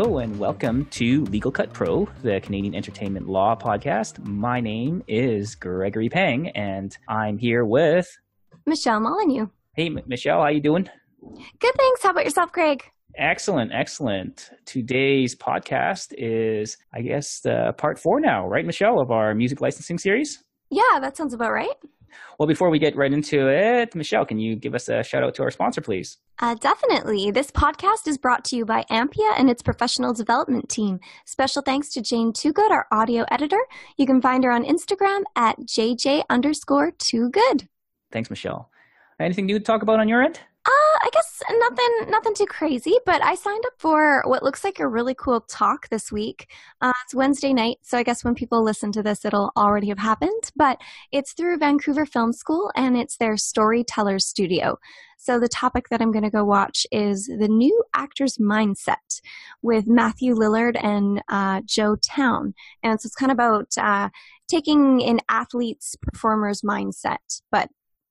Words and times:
Hello 0.00 0.18
and 0.18 0.38
welcome 0.38 0.84
to 0.90 1.24
Legal 1.24 1.50
Cut 1.50 1.72
Pro, 1.72 2.08
the 2.22 2.38
Canadian 2.40 2.72
Entertainment 2.72 3.26
Law 3.28 3.56
podcast. 3.56 4.24
My 4.24 4.60
name 4.60 5.02
is 5.08 5.56
Gregory 5.56 6.08
Pang, 6.08 6.50
and 6.50 6.96
I'm 7.08 7.36
here 7.36 7.64
with 7.64 8.06
Michelle 8.64 9.00
Molyneux. 9.00 9.48
Hey, 9.74 9.86
M- 9.86 9.98
Michelle, 10.06 10.40
how 10.40 10.50
you 10.50 10.60
doing? 10.60 10.88
Good, 11.58 11.74
thanks. 11.76 12.04
How 12.04 12.10
about 12.10 12.22
yourself, 12.22 12.52
Greg? 12.52 12.84
Excellent, 13.16 13.72
excellent. 13.74 14.50
Today's 14.66 15.34
podcast 15.34 16.14
is, 16.16 16.76
I 16.94 17.00
guess, 17.00 17.40
the 17.40 17.74
part 17.76 17.98
four 17.98 18.20
now, 18.20 18.46
right, 18.46 18.64
Michelle, 18.64 19.00
of 19.00 19.10
our 19.10 19.34
music 19.34 19.60
licensing 19.60 19.98
series? 19.98 20.44
Yeah, 20.70 21.00
that 21.00 21.16
sounds 21.16 21.34
about 21.34 21.50
right. 21.50 21.74
Well, 22.38 22.46
before 22.46 22.70
we 22.70 22.78
get 22.78 22.96
right 22.96 23.12
into 23.12 23.48
it, 23.48 23.94
Michelle, 23.94 24.24
can 24.24 24.38
you 24.38 24.56
give 24.56 24.74
us 24.74 24.88
a 24.88 25.02
shout 25.02 25.22
out 25.22 25.34
to 25.36 25.42
our 25.42 25.50
sponsor, 25.50 25.80
please? 25.80 26.18
Uh, 26.40 26.54
definitely. 26.54 27.30
This 27.30 27.50
podcast 27.50 28.06
is 28.06 28.18
brought 28.18 28.44
to 28.46 28.56
you 28.56 28.64
by 28.64 28.84
Ampia 28.90 29.32
and 29.36 29.50
its 29.50 29.62
professional 29.62 30.12
development 30.12 30.68
team. 30.68 31.00
Special 31.24 31.62
thanks 31.62 31.88
to 31.90 32.02
Jane 32.02 32.32
Toogood, 32.32 32.70
our 32.70 32.86
audio 32.92 33.24
editor. 33.30 33.60
You 33.96 34.06
can 34.06 34.22
find 34.22 34.44
her 34.44 34.50
on 34.50 34.64
Instagram 34.64 35.22
at 35.34 35.58
JJ 35.60 36.24
underscore 36.30 36.92
too 36.92 37.30
good. 37.30 37.68
Thanks, 38.12 38.30
Michelle. 38.30 38.70
Anything 39.20 39.46
new 39.46 39.58
to 39.58 39.64
talk 39.64 39.82
about 39.82 39.98
on 39.98 40.08
your 40.08 40.22
end? 40.22 40.40
Uh, 40.68 40.98
I 41.00 41.08
guess 41.14 41.42
nothing, 41.50 42.10
nothing 42.10 42.34
too 42.34 42.44
crazy. 42.44 42.94
But 43.06 43.24
I 43.24 43.36
signed 43.36 43.64
up 43.64 43.72
for 43.78 44.22
what 44.26 44.42
looks 44.42 44.64
like 44.64 44.80
a 44.80 44.86
really 44.86 45.14
cool 45.14 45.40
talk 45.40 45.88
this 45.88 46.12
week. 46.12 46.50
Uh, 46.82 46.92
it's 47.06 47.14
Wednesday 47.14 47.54
night, 47.54 47.78
so 47.80 47.96
I 47.96 48.02
guess 48.02 48.22
when 48.22 48.34
people 48.34 48.62
listen 48.62 48.92
to 48.92 49.02
this, 49.02 49.24
it'll 49.24 49.50
already 49.56 49.88
have 49.88 49.98
happened. 49.98 50.50
But 50.56 50.78
it's 51.10 51.32
through 51.32 51.56
Vancouver 51.56 52.04
Film 52.04 52.34
School, 52.34 52.70
and 52.76 52.98
it's 52.98 53.16
their 53.16 53.38
Storytellers 53.38 54.26
Studio. 54.26 54.76
So 55.16 55.40
the 55.40 55.48
topic 55.48 55.88
that 55.88 56.02
I'm 56.02 56.12
going 56.12 56.24
to 56.24 56.30
go 56.30 56.44
watch 56.44 56.86
is 56.92 57.26
the 57.26 57.48
new 57.48 57.82
actor's 57.94 58.36
mindset 58.36 59.22
with 59.62 59.86
Matthew 59.86 60.34
Lillard 60.34 60.78
and 60.84 61.22
uh, 61.30 61.62
Joe 61.64 61.96
Town, 61.96 62.52
and 62.82 63.00
so 63.00 63.06
it's 63.06 63.14
kind 63.14 63.32
of 63.32 63.36
about 63.36 63.68
uh, 63.78 64.10
taking 64.48 65.02
an 65.02 65.20
athlete's 65.30 65.96
performer's 65.96 66.60
mindset, 66.60 67.40
but 67.50 67.70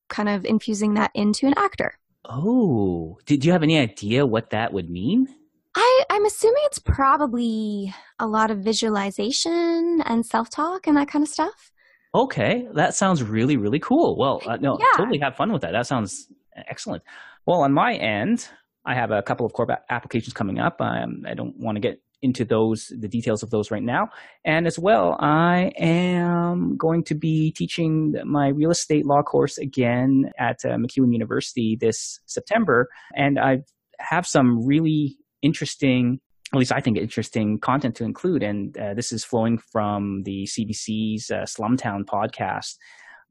kind 0.09 0.27
of 0.27 0.43
infusing 0.43 0.95
that 0.95 1.11
into 1.13 1.45
an 1.45 1.53
actor. 1.55 1.99
Oh, 2.29 3.17
did 3.25 3.45
you 3.45 3.51
have 3.51 3.63
any 3.63 3.77
idea 3.77 4.25
what 4.25 4.49
that 4.49 4.73
would 4.73 4.89
mean? 4.89 5.27
I, 5.75 6.03
I'm 6.09 6.25
assuming 6.25 6.61
it's 6.65 6.79
probably 6.79 7.93
a 8.19 8.27
lot 8.27 8.51
of 8.51 8.59
visualization 8.59 10.01
and 10.05 10.25
self 10.25 10.49
talk 10.49 10.87
and 10.87 10.97
that 10.97 11.07
kind 11.07 11.23
of 11.23 11.29
stuff. 11.29 11.71
Okay, 12.15 12.67
that 12.73 12.95
sounds 12.95 13.21
really, 13.23 13.57
really 13.57 13.79
cool. 13.79 14.17
Well, 14.17 14.41
uh, 14.45 14.57
no, 14.57 14.77
Yeah. 14.79 14.85
totally 14.97 15.19
have 15.19 15.35
fun 15.35 15.51
with 15.51 15.61
that. 15.61 15.71
That 15.73 15.85
sounds 15.87 16.27
excellent. 16.55 17.03
Well, 17.45 17.61
on 17.61 17.73
my 17.73 17.93
end, 17.93 18.49
I 18.85 18.95
have 18.95 19.11
a 19.11 19.21
couple 19.21 19.45
of 19.45 19.53
core 19.53 19.67
applications 19.89 20.33
coming 20.33 20.59
up. 20.59 20.77
Um, 20.81 21.23
I 21.27 21.33
don't 21.33 21.55
want 21.57 21.75
to 21.75 21.79
get 21.79 22.01
into 22.21 22.43
those, 22.43 22.91
the 22.99 23.07
details 23.07 23.43
of 23.43 23.49
those 23.49 23.69
right 23.71 23.83
now. 23.83 24.09
And 24.43 24.65
as 24.65 24.79
well, 24.79 25.17
I 25.19 25.71
am 25.77 26.77
going 26.77 27.03
to 27.05 27.15
be 27.15 27.51
teaching 27.51 28.15
my 28.25 28.49
real 28.49 28.71
estate 28.71 29.05
law 29.05 29.21
course 29.21 29.57
again 29.57 30.31
at 30.39 30.59
uh, 30.65 30.69
MacEwan 30.69 31.13
University 31.13 31.77
this 31.79 32.19
September. 32.25 32.89
And 33.15 33.39
I 33.39 33.59
have 33.99 34.25
some 34.25 34.65
really 34.65 35.17
interesting 35.41 36.19
at 36.53 36.59
least 36.59 36.71
I 36.71 36.79
think 36.79 36.97
interesting 36.97 37.59
content 37.59 37.95
to 37.95 38.05
include. 38.05 38.41
And 38.41 38.77
uh, 38.77 38.93
this 38.93 39.11
is 39.11 39.25
flowing 39.25 39.57
from 39.57 40.23
the 40.23 40.45
CBC's 40.45 41.29
uh, 41.29 41.41
Slumtown 41.41 42.05
podcast, 42.05 42.75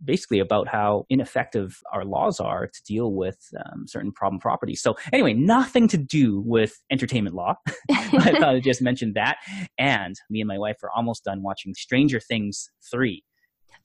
basically 0.05 0.39
about 0.39 0.69
how 0.69 1.07
ineffective 1.09 1.81
our 1.93 2.05
laws 2.05 2.41
are 2.41 2.67
to 2.67 2.83
deal 2.85 3.13
with 3.13 3.39
um, 3.65 3.87
certain 3.87 4.13
problem 4.13 4.41
properties. 4.41 4.83
So, 4.83 4.97
anyway, 5.13 5.35
nothing 5.35 5.89
to 5.89 5.97
do 5.97 6.43
with 6.45 6.81
entertainment 6.91 7.35
law. 7.35 7.55
I 7.91 8.33
thought 8.39 8.55
I'd 8.55 8.63
just 8.63 8.83
mention 8.83 9.13
that. 9.15 9.39
And 9.79 10.15
me 10.31 10.41
and 10.41 10.49
my 10.49 10.59
wife 10.59 10.77
are 10.83 10.91
almost 10.95 11.25
done 11.25 11.43
watching 11.43 11.75
Stranger 11.75 12.21
Things 12.21 12.71
3. 12.91 13.23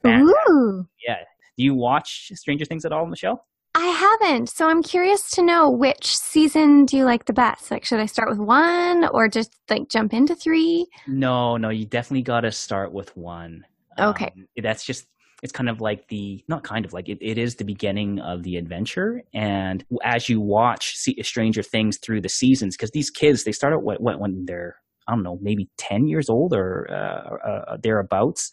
Fantastic. 0.03 0.35
Ooh. 0.49 0.85
Yeah. 1.05 1.17
Do 1.57 1.63
you 1.63 1.75
watch 1.75 2.31
Stranger 2.33 2.65
Things 2.65 2.85
at 2.85 2.91
all, 2.91 3.05
Michelle? 3.05 3.45
I 3.73 3.85
haven't. 3.85 4.49
So 4.49 4.67
I'm 4.67 4.83
curious 4.83 5.29
to 5.31 5.41
know 5.41 5.69
which 5.69 6.17
season 6.17 6.85
do 6.85 6.97
you 6.97 7.05
like 7.05 7.25
the 7.25 7.33
best? 7.33 7.71
Like, 7.71 7.85
should 7.85 7.99
I 7.99 8.05
start 8.05 8.29
with 8.29 8.39
one 8.39 9.07
or 9.07 9.29
just 9.29 9.55
like 9.69 9.87
jump 9.87 10.13
into 10.13 10.35
three? 10.35 10.87
No, 11.07 11.55
no, 11.55 11.69
you 11.69 11.85
definitely 11.85 12.23
got 12.23 12.41
to 12.41 12.51
start 12.51 12.91
with 12.91 13.15
one. 13.15 13.65
Okay. 13.97 14.31
Um, 14.35 14.47
that's 14.61 14.83
just, 14.83 15.07
it's 15.41 15.51
kind 15.51 15.69
of 15.69 15.81
like 15.81 16.07
the, 16.09 16.43
not 16.47 16.63
kind 16.63 16.85
of 16.85 16.93
like, 16.93 17.09
it, 17.09 17.17
it 17.21 17.37
is 17.37 17.55
the 17.55 17.63
beginning 17.63 18.19
of 18.19 18.43
the 18.43 18.57
adventure. 18.57 19.21
And 19.33 19.83
as 20.03 20.29
you 20.29 20.39
watch 20.41 20.95
see, 20.95 21.15
Stranger 21.21 21.63
Things 21.63 21.97
through 21.97 22.21
the 22.21 22.29
seasons, 22.29 22.75
because 22.75 22.91
these 22.91 23.09
kids, 23.09 23.43
they 23.43 23.51
start 23.51 23.73
out 23.73 23.83
what, 23.83 24.01
what, 24.01 24.19
when 24.19 24.45
they're, 24.45 24.75
I 25.07 25.13
don't 25.13 25.23
know, 25.23 25.39
maybe 25.41 25.69
10 25.77 26.07
years 26.07 26.29
old 26.29 26.53
or 26.53 26.87
uh, 26.91 27.49
uh, 27.49 27.77
thereabouts. 27.81 28.51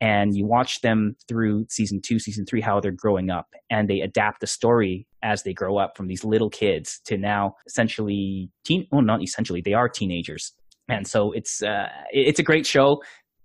And 0.00 0.30
you 0.36 0.46
watch 0.46 0.80
them 0.80 1.16
through 1.26 1.66
season 1.70 2.00
two, 2.00 2.20
season 2.20 2.46
three, 2.46 2.60
how 2.60 2.78
they're 2.78 2.92
growing 2.92 3.30
up, 3.30 3.46
and 3.68 3.88
they 3.88 4.00
adapt 4.00 4.40
the 4.40 4.46
story 4.46 5.08
as 5.24 5.42
they 5.42 5.52
grow 5.52 5.76
up 5.76 5.96
from 5.96 6.06
these 6.06 6.22
little 6.22 6.50
kids 6.50 7.00
to 7.06 7.18
now 7.18 7.54
essentially 7.66 8.48
teen. 8.64 8.86
Well, 8.92 9.02
not 9.02 9.24
essentially, 9.24 9.60
they 9.60 9.72
are 9.72 9.88
teenagers 9.88 10.52
and 10.88 11.06
so 11.06 11.32
it's 11.32 11.62
uh, 11.62 11.88
it's 12.10 12.38
a 12.38 12.42
great 12.42 12.66
show. 12.66 13.02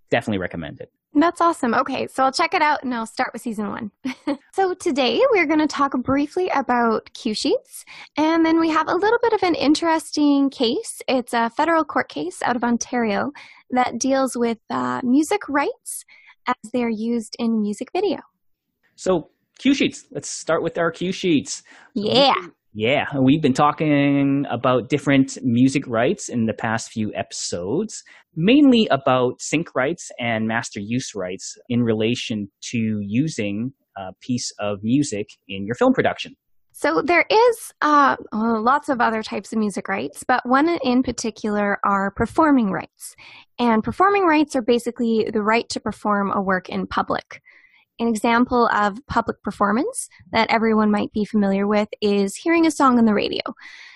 Definitely 0.09 0.39
recommend 0.39 0.79
it. 0.79 0.91
That's 1.16 1.41
awesome. 1.41 1.75
Okay, 1.75 2.07
so 2.07 2.24
I'll 2.24 2.31
check 2.31 2.56
it 2.56 2.63
out 2.63 2.84
and 2.84 2.94
I'll 2.94 3.06
start 3.06 3.31
with 3.34 3.44
season 3.44 3.69
one. 3.69 3.91
so 4.51 4.74
today 4.74 5.22
we're 5.31 5.46
going 5.46 5.59
to 5.59 5.68
talk 5.68 5.94
briefly 6.01 6.50
about 6.56 7.13
cue 7.13 7.35
sheets, 7.35 7.85
and 8.18 8.44
then 8.44 8.59
we 8.59 8.69
have 8.69 8.88
a 8.88 8.96
little 8.96 9.19
bit 9.22 9.34
of 9.34 9.44
an 9.44 9.53
interesting 9.53 10.50
case. 10.50 11.03
It's 11.07 11.34
a 11.34 11.51
federal 11.51 11.85
court 11.85 12.09
case 12.09 12.41
out 12.41 12.56
of 12.56 12.63
Ontario 12.63 13.31
that 13.69 14.00
deals 14.00 14.35
with 14.35 14.57
uh, 14.72 15.01
music 15.03 15.47
rights 15.47 16.03
as 16.47 16.72
they're 16.72 16.90
used 16.90 17.35
in 17.38 17.62
music 17.62 17.90
video. 17.94 18.19
So 18.95 19.30
cue 19.59 19.75
sheets. 19.75 20.06
Let's 20.09 20.30
start 20.30 20.63
with 20.63 20.80
our 20.80 20.91
cue 20.91 21.12
sheets. 21.12 21.62
Yeah. 21.94 22.34
Yeah, 22.75 23.06
we've 23.16 23.41
been 23.41 23.53
talking 23.53 24.47
about 24.50 24.89
different 24.89 25.38
music 25.44 25.85
rights 25.85 26.28
in 26.28 26.47
the 26.47 26.56
past 26.56 26.91
few 26.91 27.13
episodes, 27.13 28.03
mainly 28.35 28.88
about 28.88 29.41
sync 29.41 29.75
rights 29.75 30.09
and 30.19 30.47
master 30.47 30.79
use 30.79 31.13
rights 31.13 31.56
in 31.69 31.83
relation 31.83 32.50
to 32.72 33.00
using 33.01 33.73
a 33.95 34.13
piece 34.22 34.51
of 34.57 34.79
music 34.81 35.29
in 35.47 35.67
your 35.67 35.75
film 35.75 35.94
production. 35.94 36.35
So 36.72 37.03
there 37.03 37.28
is 37.29 37.72
uh, 37.83 38.16
lots 38.33 38.89
of 38.89 39.00
other 39.00 39.22
types 39.22 39.53
of 39.53 39.59
music 39.59 39.88
rights, 39.88 40.23
but 40.28 40.44
one 40.44 40.67
in 40.83 41.03
particular 41.03 41.78
are 41.85 42.09
performing 42.09 42.72
rights. 42.72 43.16
And 43.59 43.83
performing 43.83 44.25
rights 44.25 44.56
are 44.56 44.63
basically 44.63 45.29
the 45.31 45.44
right 45.44 45.69
to 45.69 45.79
perform 45.79 46.31
a 46.31 46.41
work 46.41 46.69
in 46.69 46.88
public. 46.88 47.44
An 48.03 48.09
example 48.09 48.67
of 48.73 48.99
public 49.07 49.41
performance 49.43 50.09
that 50.33 50.51
everyone 50.51 50.91
might 50.91 51.13
be 51.13 51.23
familiar 51.23 51.65
with 51.65 51.87
is 52.01 52.35
hearing 52.35 52.65
a 52.65 52.71
song 52.71 52.99
on 52.99 53.05
the 53.05 53.13
radio. 53.13 53.39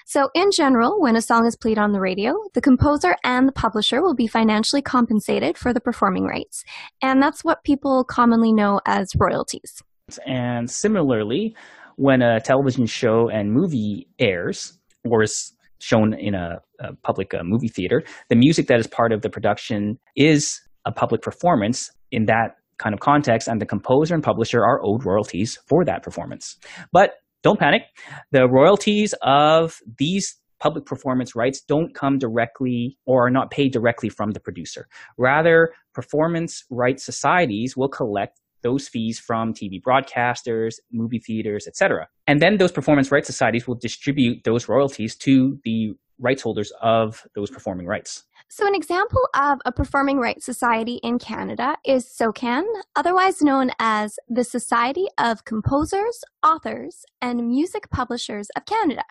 So, 0.05 0.29
in 0.33 0.51
general, 0.51 1.01
when 1.01 1.17
a 1.17 1.21
song 1.21 1.45
is 1.45 1.57
played 1.57 1.77
on 1.77 1.91
the 1.91 1.99
radio, 1.99 2.33
the 2.53 2.61
composer 2.61 3.17
and 3.25 3.49
the 3.49 3.51
publisher 3.51 4.01
will 4.01 4.15
be 4.15 4.25
financially 4.25 4.81
compensated 4.81 5.57
for 5.57 5.73
the 5.73 5.81
performing 5.81 6.23
rights. 6.23 6.63
And 7.01 7.21
that's 7.21 7.43
what 7.43 7.65
people 7.65 8.05
commonly 8.05 8.53
know 8.53 8.79
as 8.85 9.11
royalties. 9.17 9.83
And 10.25 10.71
similarly, 10.71 11.53
when 11.97 12.21
a 12.21 12.39
television 12.39 12.85
show 12.85 13.27
and 13.27 13.51
movie 13.51 14.07
airs 14.19 14.79
or 15.03 15.23
is 15.23 15.53
shown 15.79 16.13
in 16.13 16.33
a, 16.33 16.61
a 16.79 16.95
public 17.03 17.33
uh, 17.33 17.43
movie 17.43 17.67
theater, 17.67 18.05
the 18.29 18.37
music 18.37 18.67
that 18.67 18.79
is 18.79 18.87
part 18.87 19.11
of 19.11 19.21
the 19.21 19.29
production 19.29 19.99
is 20.15 20.61
a 20.85 20.93
public 20.93 21.21
performance 21.21 21.91
in 22.09 22.27
that 22.27 22.55
kind 22.77 22.93
of 22.93 22.99
context, 22.99 23.47
and 23.47 23.61
the 23.61 23.65
composer 23.65 24.13
and 24.13 24.23
publisher 24.23 24.63
are 24.63 24.83
owed 24.83 25.05
royalties 25.05 25.57
for 25.67 25.83
that 25.85 26.03
performance. 26.03 26.57
But 26.91 27.15
don't 27.43 27.59
panic. 27.59 27.83
The 28.31 28.47
royalties 28.47 29.13
of 29.21 29.79
these 29.97 30.37
public 30.59 30.85
performance 30.85 31.35
rights 31.35 31.61
don't 31.61 31.93
come 31.93 32.17
directly 32.17 32.97
or 33.05 33.27
are 33.27 33.29
not 33.29 33.51
paid 33.51 33.71
directly 33.71 34.09
from 34.09 34.31
the 34.31 34.39
producer. 34.39 34.87
Rather, 35.17 35.73
performance 35.93 36.63
rights 36.69 37.05
societies 37.05 37.77
will 37.77 37.89
collect 37.89 38.39
those 38.63 38.87
fees 38.87 39.19
from 39.19 39.53
TV 39.53 39.81
broadcasters, 39.81 40.75
movie 40.91 41.19
theaters, 41.19 41.67
etc. 41.67 42.07
And 42.25 42.41
then 42.41 42.57
those 42.57 42.71
performance 42.71 43.11
rights 43.11 43.27
societies 43.27 43.67
will 43.67 43.75
distribute 43.75 44.43
those 44.43 44.67
royalties 44.67 45.15
to 45.17 45.59
the 45.63 45.93
rights 46.19 46.41
holders 46.41 46.71
of 46.81 47.23
those 47.35 47.51
performing 47.51 47.85
rights. 47.85 48.23
So, 48.49 48.65
an 48.65 48.75
example 48.75 49.27
of 49.35 49.59
a 49.65 49.73
performing 49.73 50.19
rights 50.19 50.45
society 50.45 51.01
in 51.03 51.19
Canada 51.19 51.75
is 51.85 52.09
SOCAN, 52.09 52.63
otherwise 52.95 53.41
known 53.41 53.71
as 53.77 54.17
the 54.29 54.45
Society 54.45 55.05
of 55.17 55.43
Composers, 55.43 56.23
Authors, 56.45 57.03
and 57.21 57.49
Music 57.49 57.89
Publishers 57.89 58.47
of 58.55 58.65
Canada. 58.65 59.03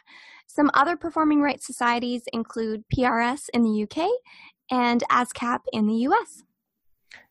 Some 0.46 0.70
other 0.72 0.96
performing 0.96 1.42
rights 1.42 1.66
societies 1.66 2.22
include 2.32 2.84
PRS 2.96 3.50
in 3.52 3.62
the 3.62 3.82
UK 3.82 4.08
and 4.70 5.02
ASCAP 5.10 5.58
in 5.70 5.86
the 5.86 6.08
US. 6.08 6.42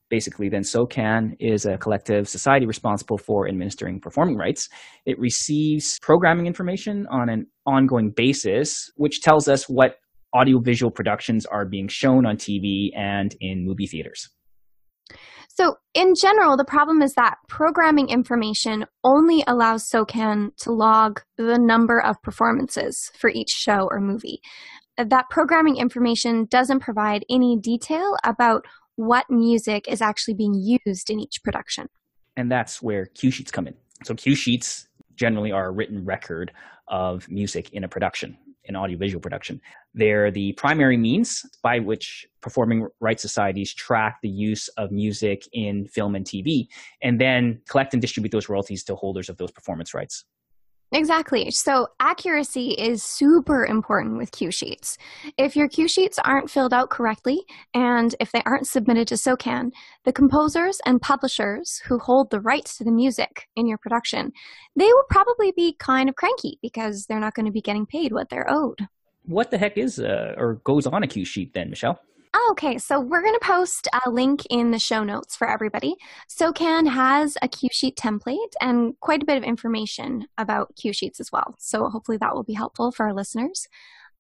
Basically, 0.08 0.48
then 0.48 0.62
SOCAN 0.62 1.36
is 1.40 1.66
a 1.66 1.80
collective 1.80 2.30
society 2.30 2.68
responsible 2.68 3.18
for 3.18 3.48
administering 3.48 4.00
performing 4.00 4.38
rights. 4.38 4.70
It 5.08 5.18
receives 5.18 5.98
programming 6.04 6.46
information 6.46 7.08
on 7.10 7.30
an 7.30 7.48
ongoing 7.66 8.12
basis, 8.16 8.92
which 8.96 9.22
tells 9.22 9.48
us 9.48 9.64
what 9.64 9.96
audiovisual 10.36 10.92
productions 10.92 11.46
are 11.46 11.66
being 11.66 11.88
shown 11.88 12.26
on 12.26 12.36
TV 12.38 12.90
and 12.96 13.36
in 13.40 13.66
movie 13.66 13.88
theaters? 13.88 14.30
So, 15.48 15.76
in 15.94 16.16
general, 16.20 16.58
the 16.58 16.66
problem 16.66 17.02
is 17.02 17.14
that 17.14 17.38
programming 17.48 18.10
information 18.10 18.86
only 19.06 19.42
allows 19.48 19.90
SOCAN 19.90 20.52
to 20.58 20.74
log 20.74 21.22
the 21.38 21.58
number 21.58 22.02
of 22.02 22.22
performances 22.22 23.10
for 23.18 23.30
each 23.30 23.52
show 23.52 23.88
or 23.90 24.02
movie. 24.02 24.42
That 24.98 25.30
programming 25.30 25.78
information 25.78 26.46
doesn't 26.50 26.82
provide 26.82 27.24
any 27.30 27.58
detail 27.58 28.18
about 28.26 28.66
what 28.98 29.26
music 29.30 29.88
is 29.88 30.02
actually 30.02 30.34
being 30.34 30.54
used 30.54 31.10
in 31.10 31.22
each 31.22 31.42
production. 31.42 31.88
And 32.36 32.52
that's 32.52 32.82
where 32.82 33.06
cue 33.06 33.32
sheets 33.32 33.52
come 33.52 33.68
in. 33.68 33.76
So, 34.04 34.14
cue 34.14 34.36
sheets 34.36 34.90
generally 35.16 35.54
are 35.54 35.68
a 35.68 35.72
written 35.72 36.04
record 36.04 36.52
of 36.90 37.30
music 37.30 37.70
in 37.72 37.86
a 37.86 37.88
production 37.88 38.38
in 38.66 38.76
audiovisual 38.76 39.22
production. 39.22 39.62
They're 39.94 40.32
the 40.32 40.54
primary 40.54 40.98
means 40.98 41.46
by 41.62 41.80
which 41.80 42.28
performing 42.42 42.88
rights 43.00 43.22
societies 43.22 43.74
track 43.74 44.18
the 44.22 44.30
use 44.30 44.68
of 44.78 44.92
music 44.92 45.48
in 45.54 45.88
film 45.88 46.16
and 46.16 46.26
TV, 46.26 46.68
and 47.02 47.20
then 47.20 47.62
collect 47.68 47.94
and 47.94 48.02
distribute 48.02 48.32
those 48.32 48.50
royalties 48.50 48.84
to 48.86 48.96
holders 48.96 49.30
of 49.30 49.38
those 49.38 49.52
performance 49.52 49.94
rights. 49.94 50.26
Exactly. 50.92 51.50
So 51.52 51.88
accuracy 52.00 52.70
is 52.70 53.04
super 53.04 53.66
important 53.66 54.18
with 54.18 54.32
cue 54.32 54.52
sheets. 54.52 54.98
If 55.38 55.56
your 55.56 55.68
cue 55.68 55.88
sheets 55.88 56.20
aren't 56.20 56.50
filled 56.50 56.74
out 56.74 56.90
correctly 56.90 57.42
and 57.74 58.16
if 58.20 58.32
they 58.32 58.42
aren't 58.46 58.68
submitted 58.68 59.08
to 59.10 59.16
SOCAN, 59.16 59.72
the 60.06 60.14
composers 60.14 60.80
and 60.86 61.02
publishers 61.02 61.82
who 61.88 61.98
hold 61.98 62.30
the 62.30 62.40
rights 62.40 62.78
to 62.78 62.84
the 62.84 62.92
music 62.92 63.48
in 63.56 63.68
your 63.68 63.80
production, 63.80 64.32
they 64.76 64.86
will 64.86 65.06
probably 65.10 65.52
be 65.56 65.76
kind 65.80 66.08
of 66.08 66.16
cranky 66.16 66.60
because 66.62 67.06
they're 67.08 67.20
not 67.20 67.34
going 67.34 67.48
to 67.48 67.52
be 67.52 67.62
getting 67.62 67.86
paid 67.86 68.14
what 68.14 68.30
they're 68.30 68.50
owed. 68.50 68.88
What 69.24 69.50
the 69.50 69.58
heck 69.58 69.78
is 69.78 70.00
uh, 70.00 70.36
or 70.38 70.62
goes 70.64 70.86
on 70.86 71.04
a 71.04 71.08
cue 71.08 71.26
sheet 71.26 71.54
then, 71.54 71.72
Michelle? 71.72 72.00
Oh, 72.38 72.50
okay, 72.52 72.78
so 72.78 73.00
we're 73.00 73.22
going 73.22 73.40
to 73.40 73.40
post 73.40 73.88
a 74.06 74.10
link 74.10 74.42
in 74.50 74.72
the 74.72 74.78
show 74.78 75.06
notes 75.06 75.38
for 75.38 75.50
everybody. 75.50 75.96
SOCAN 76.28 76.86
has 76.86 77.38
a 77.42 77.48
cue 77.48 77.70
sheet 77.72 77.96
template 77.96 78.52
and 78.60 79.00
quite 79.00 79.24
a 79.24 79.26
bit 79.26 79.38
of 79.38 79.44
information 79.44 80.28
about 80.38 80.76
cue 80.76 80.92
sheets 80.92 81.22
as 81.22 81.32
well. 81.32 81.56
So 81.60 81.88
hopefully 81.88 82.18
that 82.18 82.36
will 82.36 82.44
be 82.44 82.54
helpful 82.54 82.92
for 82.92 83.06
our 83.06 83.14
listeners. 83.14 83.70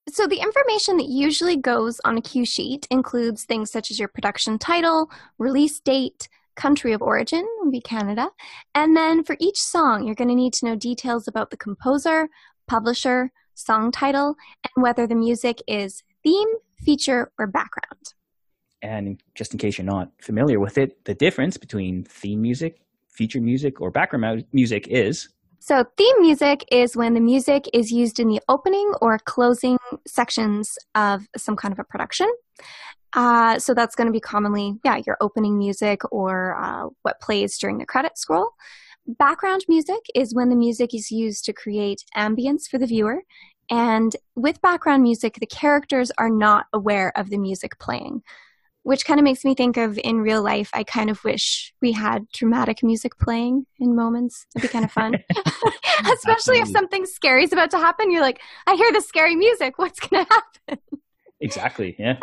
So 0.08 0.28
the 0.28 0.40
information 0.40 0.96
that 0.96 1.10
usually 1.10 1.58
goes 1.58 2.00
on 2.06 2.18
a 2.18 2.22
cue 2.22 2.46
sheet 2.46 2.88
includes 2.90 3.44
things 3.44 3.70
such 3.70 3.92
as 3.92 4.00
your 4.00 4.08
production 4.08 4.60
title, 4.60 5.12
release 5.38 5.82
date, 5.82 6.30
country 6.56 6.94
of 6.94 7.02
origin 7.02 7.46
would 7.60 7.72
be 7.74 7.82
Canada, 7.82 8.30
and 8.74 8.96
then 8.96 9.26
for 9.26 9.36
each 9.42 9.58
song, 9.58 10.06
you're 10.06 10.16
going 10.16 10.30
to 10.30 10.36
need 10.36 10.54
to 10.54 10.66
know 10.66 10.76
details 10.78 11.28
about 11.28 11.50
the 11.50 11.58
composer, 11.58 12.30
publisher, 12.66 13.34
song 13.56 13.92
title, 13.92 14.38
and 14.64 14.82
whether 14.82 15.06
the 15.06 15.16
music 15.16 15.62
is 15.68 16.02
theme, 16.26 16.48
feature, 16.84 17.32
or 17.40 17.48
background. 17.48 18.14
And 18.82 19.22
just 19.36 19.54
in 19.54 19.60
case 19.60 19.78
you're 19.78 19.86
not 19.86 20.12
familiar 20.20 20.60
with 20.60 20.78
it, 20.78 21.06
the 21.06 21.14
difference 21.14 21.56
between 21.56 22.04
theme 22.04 22.42
music, 22.42 22.82
feature 23.08 23.40
music, 23.40 23.80
or 23.80 23.92
background 23.92 24.46
music 24.52 24.88
is 24.90 25.30
so, 25.68 25.84
theme 25.98 26.22
music 26.22 26.64
is 26.72 26.96
when 26.96 27.16
the 27.16 27.20
music 27.20 27.68
is 27.74 27.92
used 27.92 28.20
in 28.20 28.28
the 28.28 28.40
opening 28.48 28.94
or 29.02 29.18
closing 29.18 29.80
sections 30.06 30.78
of 30.94 31.24
some 31.36 31.56
kind 31.56 31.72
of 31.72 31.80
a 31.80 31.84
production. 31.84 32.32
Uh, 33.14 33.58
so, 33.58 33.74
that's 33.74 33.96
going 33.96 34.06
to 34.06 34.12
be 34.12 34.20
commonly, 34.20 34.76
yeah, 34.84 35.02
your 35.08 35.18
opening 35.22 35.58
music 35.58 36.02
or 36.12 36.56
uh, 36.62 36.90
what 37.02 37.20
plays 37.20 37.58
during 37.58 37.80
the 37.80 37.86
credit 37.88 38.16
scroll. 38.16 38.52
Background 39.08 39.66
music 39.68 40.02
is 40.14 40.36
when 40.36 40.50
the 40.50 40.56
music 40.56 40.94
is 40.94 41.10
used 41.10 41.46
to 41.46 41.54
create 41.54 42.04
ambience 42.16 42.68
for 42.70 42.78
the 42.78 42.86
viewer 42.86 43.22
and 43.70 44.16
with 44.36 44.62
background 44.62 45.04
music, 45.04 45.38
the 45.40 45.46
characters 45.46 46.12
are 46.18 46.30
not 46.30 46.68
aware 46.74 47.12
of 47.18 47.30
the 47.30 47.38
music 47.38 47.80
playing, 47.80 48.22
which 48.84 49.06
kind 49.06 49.20
of 49.20 49.24
makes 49.24 49.44
me 49.44 49.56
think 49.56 49.78
of 49.78 49.98
in 50.04 50.22
real 50.22 50.44
life, 50.44 50.70
I 50.74 50.84
kind 50.84 51.10
of 51.10 51.24
wish 51.24 51.74
we 51.82 51.92
had 51.92 52.30
dramatic 52.30 52.84
music 52.84 53.18
playing 53.18 53.66
in 53.80 53.96
moments. 53.96 54.46
It'd 54.56 54.70
be 54.70 54.72
kind 54.72 54.86
of 54.86 54.92
fun. 54.92 55.16
Especially 56.14 56.60
if 56.60 56.68
something 56.68 57.06
scary 57.06 57.44
is 57.44 57.54
about 57.54 57.72
to 57.72 57.80
happen. 57.80 58.12
You're 58.12 58.22
like, 58.22 58.42
I 58.68 58.76
hear 58.76 58.92
the 58.92 59.02
scary 59.02 59.36
music. 59.36 59.78
What's 59.78 60.00
going 60.00 60.26
to 60.26 60.34
happen? 60.34 60.80
Exactly. 61.42 61.96
Yeah. 62.00 62.18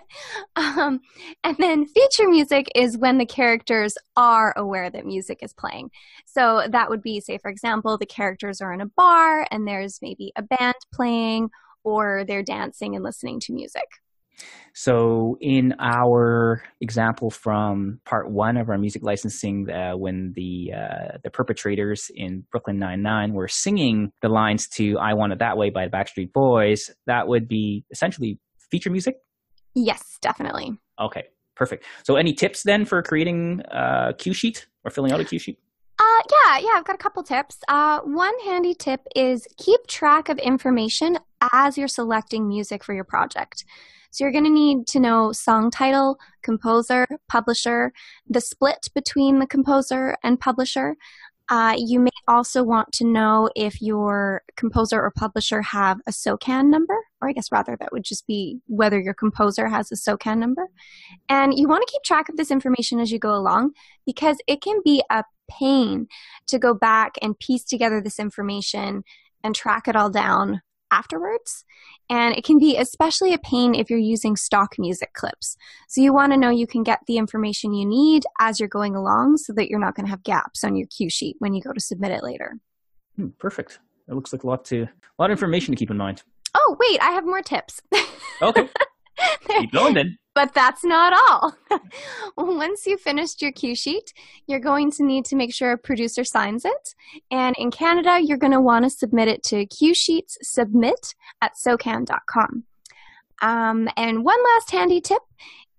um, 0.56 1.00
and 1.44 1.56
then 1.58 1.86
feature 1.86 2.28
music 2.28 2.66
is 2.74 2.98
when 2.98 3.18
the 3.18 3.26
characters 3.26 3.94
are 4.16 4.52
aware 4.56 4.90
that 4.90 5.06
music 5.06 5.38
is 5.42 5.52
playing. 5.52 5.90
So 6.26 6.62
that 6.70 6.90
would 6.90 7.02
be, 7.02 7.20
say, 7.20 7.38
for 7.38 7.50
example, 7.50 7.96
the 7.96 8.06
characters 8.06 8.60
are 8.60 8.72
in 8.72 8.80
a 8.80 8.86
bar 8.86 9.46
and 9.50 9.66
there's 9.66 10.00
maybe 10.02 10.32
a 10.36 10.42
band 10.42 10.74
playing, 10.92 11.50
or 11.84 12.24
they're 12.26 12.42
dancing 12.42 12.96
and 12.96 13.04
listening 13.04 13.40
to 13.40 13.52
music. 13.52 13.86
So, 14.74 15.36
in 15.40 15.74
our 15.80 16.62
example 16.80 17.30
from 17.30 18.00
part 18.04 18.30
one 18.30 18.56
of 18.56 18.68
our 18.68 18.78
music 18.78 19.02
licensing, 19.02 19.68
uh, 19.68 19.96
when 19.96 20.32
the 20.36 20.72
uh, 20.76 21.18
the 21.24 21.30
perpetrators 21.30 22.10
in 22.14 22.44
Brooklyn 22.52 22.78
Nine 22.78 23.02
Nine 23.02 23.32
were 23.32 23.48
singing 23.48 24.12
the 24.22 24.28
lines 24.28 24.68
to 24.76 24.96
"I 24.98 25.14
Want 25.14 25.32
It 25.32 25.40
That 25.40 25.56
Way" 25.56 25.70
by 25.70 25.86
the 25.86 25.90
Backstreet 25.90 26.32
Boys, 26.32 26.90
that 27.06 27.26
would 27.26 27.48
be 27.48 27.84
essentially 27.90 28.38
feature 28.70 28.90
music? 28.90 29.16
Yes, 29.74 30.18
definitely. 30.20 30.78
Okay, 31.00 31.24
perfect. 31.56 31.84
So, 32.04 32.16
any 32.16 32.32
tips 32.32 32.62
then 32.62 32.84
for 32.84 33.02
creating 33.02 33.62
a 33.70 34.14
cue 34.16 34.32
sheet 34.32 34.66
or 34.84 34.90
filling 34.90 35.12
out 35.12 35.20
a 35.20 35.24
cue 35.24 35.38
sheet? 35.38 35.58
Uh, 35.98 36.22
yeah, 36.30 36.58
yeah, 36.58 36.70
I've 36.76 36.84
got 36.84 36.94
a 36.94 36.98
couple 36.98 37.22
tips. 37.22 37.58
Uh, 37.68 38.00
one 38.00 38.34
handy 38.44 38.74
tip 38.74 39.00
is 39.16 39.46
keep 39.56 39.86
track 39.88 40.28
of 40.28 40.38
information 40.38 41.18
as 41.52 41.76
you're 41.76 41.88
selecting 41.88 42.46
music 42.46 42.84
for 42.84 42.94
your 42.94 43.04
project. 43.04 43.64
So 44.10 44.24
you're 44.24 44.32
going 44.32 44.44
to 44.44 44.50
need 44.50 44.86
to 44.88 45.00
know 45.00 45.32
song 45.32 45.70
title, 45.70 46.18
composer, 46.42 47.06
publisher, 47.28 47.92
the 48.28 48.40
split 48.40 48.88
between 48.94 49.38
the 49.38 49.46
composer 49.46 50.16
and 50.22 50.40
publisher, 50.40 50.96
uh, 51.50 51.74
you 51.78 51.98
may 51.98 52.10
also 52.26 52.62
want 52.62 52.92
to 52.92 53.04
know 53.04 53.48
if 53.56 53.80
your 53.80 54.42
composer 54.56 55.00
or 55.00 55.10
publisher 55.10 55.62
have 55.62 55.98
a 56.06 56.12
SOCAN 56.12 56.68
number, 56.68 56.96
or 57.20 57.28
I 57.28 57.32
guess 57.32 57.50
rather 57.50 57.76
that 57.78 57.92
would 57.92 58.04
just 58.04 58.26
be 58.26 58.60
whether 58.66 59.00
your 59.00 59.14
composer 59.14 59.68
has 59.68 59.90
a 59.90 59.96
SOCAN 59.96 60.38
number. 60.38 60.68
And 61.28 61.58
you 61.58 61.68
want 61.68 61.86
to 61.86 61.92
keep 61.92 62.02
track 62.02 62.28
of 62.28 62.36
this 62.36 62.50
information 62.50 63.00
as 63.00 63.10
you 63.10 63.18
go 63.18 63.34
along 63.34 63.72
because 64.06 64.38
it 64.46 64.60
can 64.60 64.80
be 64.84 65.02
a 65.10 65.24
pain 65.50 66.06
to 66.46 66.58
go 66.58 66.74
back 66.74 67.12
and 67.22 67.38
piece 67.38 67.64
together 67.64 68.00
this 68.00 68.18
information 68.18 69.02
and 69.42 69.54
track 69.54 69.88
it 69.88 69.96
all 69.96 70.10
down 70.10 70.62
afterwards. 70.90 71.64
And 72.10 72.34
it 72.34 72.44
can 72.44 72.58
be 72.58 72.76
especially 72.76 73.34
a 73.34 73.38
pain 73.38 73.74
if 73.74 73.90
you're 73.90 73.98
using 73.98 74.36
stock 74.36 74.76
music 74.78 75.12
clips. 75.12 75.56
So 75.88 76.00
you 76.00 76.12
want 76.12 76.32
to 76.32 76.38
know 76.38 76.50
you 76.50 76.66
can 76.66 76.82
get 76.82 77.00
the 77.06 77.18
information 77.18 77.74
you 77.74 77.86
need 77.86 78.24
as 78.40 78.58
you're 78.58 78.68
going 78.68 78.96
along 78.96 79.38
so 79.38 79.52
that 79.54 79.68
you're 79.68 79.78
not 79.78 79.94
going 79.94 80.06
to 80.06 80.10
have 80.10 80.22
gaps 80.22 80.64
on 80.64 80.76
your 80.76 80.86
cue 80.86 81.10
sheet 81.10 81.36
when 81.38 81.54
you 81.54 81.62
go 81.62 81.72
to 81.72 81.80
submit 81.80 82.12
it 82.12 82.22
later. 82.22 82.58
Hmm, 83.16 83.28
perfect. 83.38 83.80
It 84.08 84.14
looks 84.14 84.32
like 84.32 84.44
a 84.44 84.46
lot 84.46 84.64
to 84.66 84.84
a 84.84 85.22
lot 85.22 85.30
of 85.30 85.32
information 85.32 85.74
to 85.74 85.78
keep 85.78 85.90
in 85.90 85.98
mind. 85.98 86.22
Oh, 86.54 86.76
wait, 86.78 87.00
I 87.00 87.10
have 87.10 87.24
more 87.24 87.42
tips. 87.42 87.80
Okay. 88.40 88.68
keep 89.48 89.72
going 89.72 89.94
then. 89.94 90.16
But 90.34 90.54
that's 90.54 90.84
not 90.84 91.12
all. 91.12 91.54
Once 92.36 92.86
you've 92.86 93.00
finished 93.00 93.42
your 93.42 93.50
cue 93.50 93.74
sheet, 93.74 94.12
you're 94.46 94.60
going 94.60 94.92
to 94.92 95.04
need 95.04 95.24
to 95.26 95.36
make 95.36 95.52
sure 95.52 95.72
a 95.72 95.78
producer 95.78 96.22
signs 96.22 96.64
it. 96.64 96.94
And 97.30 97.56
in 97.58 97.72
Canada, 97.72 98.20
you're 98.22 98.38
going 98.38 98.52
to 98.52 98.60
want 98.60 98.84
to 98.84 98.90
submit 98.90 99.26
it 99.26 99.42
to 99.44 99.66
cue 99.66 99.94
sheets 99.94 100.38
submit 100.42 101.14
at 101.42 101.54
socan.com. 101.54 102.64
Um, 103.42 103.88
and 103.96 104.24
one 104.24 104.38
last 104.54 104.70
handy 104.70 105.00
tip 105.00 105.22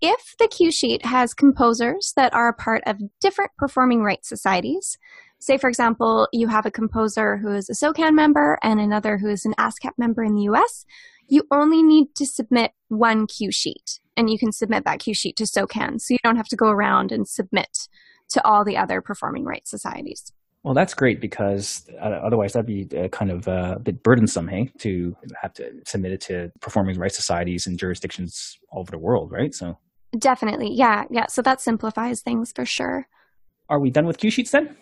if 0.01 0.35
the 0.39 0.47
cue 0.47 0.71
sheet 0.71 1.05
has 1.05 1.33
composers 1.33 2.13
that 2.15 2.33
are 2.33 2.47
a 2.47 2.53
part 2.53 2.83
of 2.85 3.01
different 3.19 3.51
performing 3.57 4.01
rights 4.01 4.29
societies, 4.29 4.97
say 5.39 5.57
for 5.57 5.69
example, 5.69 6.27
you 6.31 6.47
have 6.47 6.65
a 6.65 6.71
composer 6.71 7.37
who 7.37 7.51
is 7.53 7.69
a 7.69 7.73
SOCAN 7.73 8.13
member 8.13 8.57
and 8.61 8.79
another 8.79 9.17
who 9.17 9.29
is 9.29 9.45
an 9.45 9.53
ASCAP 9.57 9.93
member 9.97 10.23
in 10.23 10.35
the 10.35 10.43
US, 10.43 10.85
you 11.27 11.43
only 11.51 11.83
need 11.83 12.13
to 12.15 12.25
submit 12.25 12.71
one 12.89 13.27
cue 13.27 13.51
sheet 13.51 13.99
and 14.17 14.29
you 14.29 14.37
can 14.37 14.51
submit 14.51 14.83
that 14.85 14.99
cue 14.99 15.13
sheet 15.13 15.35
to 15.37 15.45
SOCAN. 15.45 15.99
So 15.99 16.13
you 16.13 16.19
don't 16.23 16.35
have 16.35 16.49
to 16.49 16.55
go 16.55 16.69
around 16.69 17.11
and 17.11 17.27
submit 17.27 17.87
to 18.29 18.45
all 18.45 18.63
the 18.63 18.77
other 18.77 19.01
performing 19.01 19.45
rights 19.45 19.69
societies. 19.69 20.31
Well, 20.63 20.73
that's 20.73 20.93
great 20.93 21.21
because 21.21 21.89
uh, 22.01 22.05
otherwise 22.05 22.53
that'd 22.53 22.65
be 22.65 22.87
uh, 22.97 23.07
kind 23.07 23.31
of 23.31 23.47
uh, 23.47 23.75
a 23.77 23.79
bit 23.79 24.03
burdensome, 24.03 24.47
hey, 24.47 24.69
to 24.79 25.15
have 25.41 25.53
to 25.53 25.71
submit 25.85 26.11
it 26.11 26.21
to 26.21 26.51
performing 26.59 26.99
rights 26.99 27.15
societies 27.15 27.65
and 27.65 27.79
jurisdictions 27.79 28.59
all 28.69 28.81
over 28.81 28.91
the 28.91 28.97
world, 28.97 29.31
right? 29.31 29.55
So 29.55 29.77
definitely, 30.17 30.73
yeah, 30.73 31.05
yeah. 31.09 31.27
So 31.27 31.41
that 31.43 31.61
simplifies 31.61 32.21
things 32.21 32.51
for 32.51 32.65
sure. 32.65 33.07
Are 33.69 33.79
we 33.79 33.89
done 33.89 34.05
with 34.05 34.17
cue 34.17 34.31
sheets 34.31 34.51
then? 34.51 34.75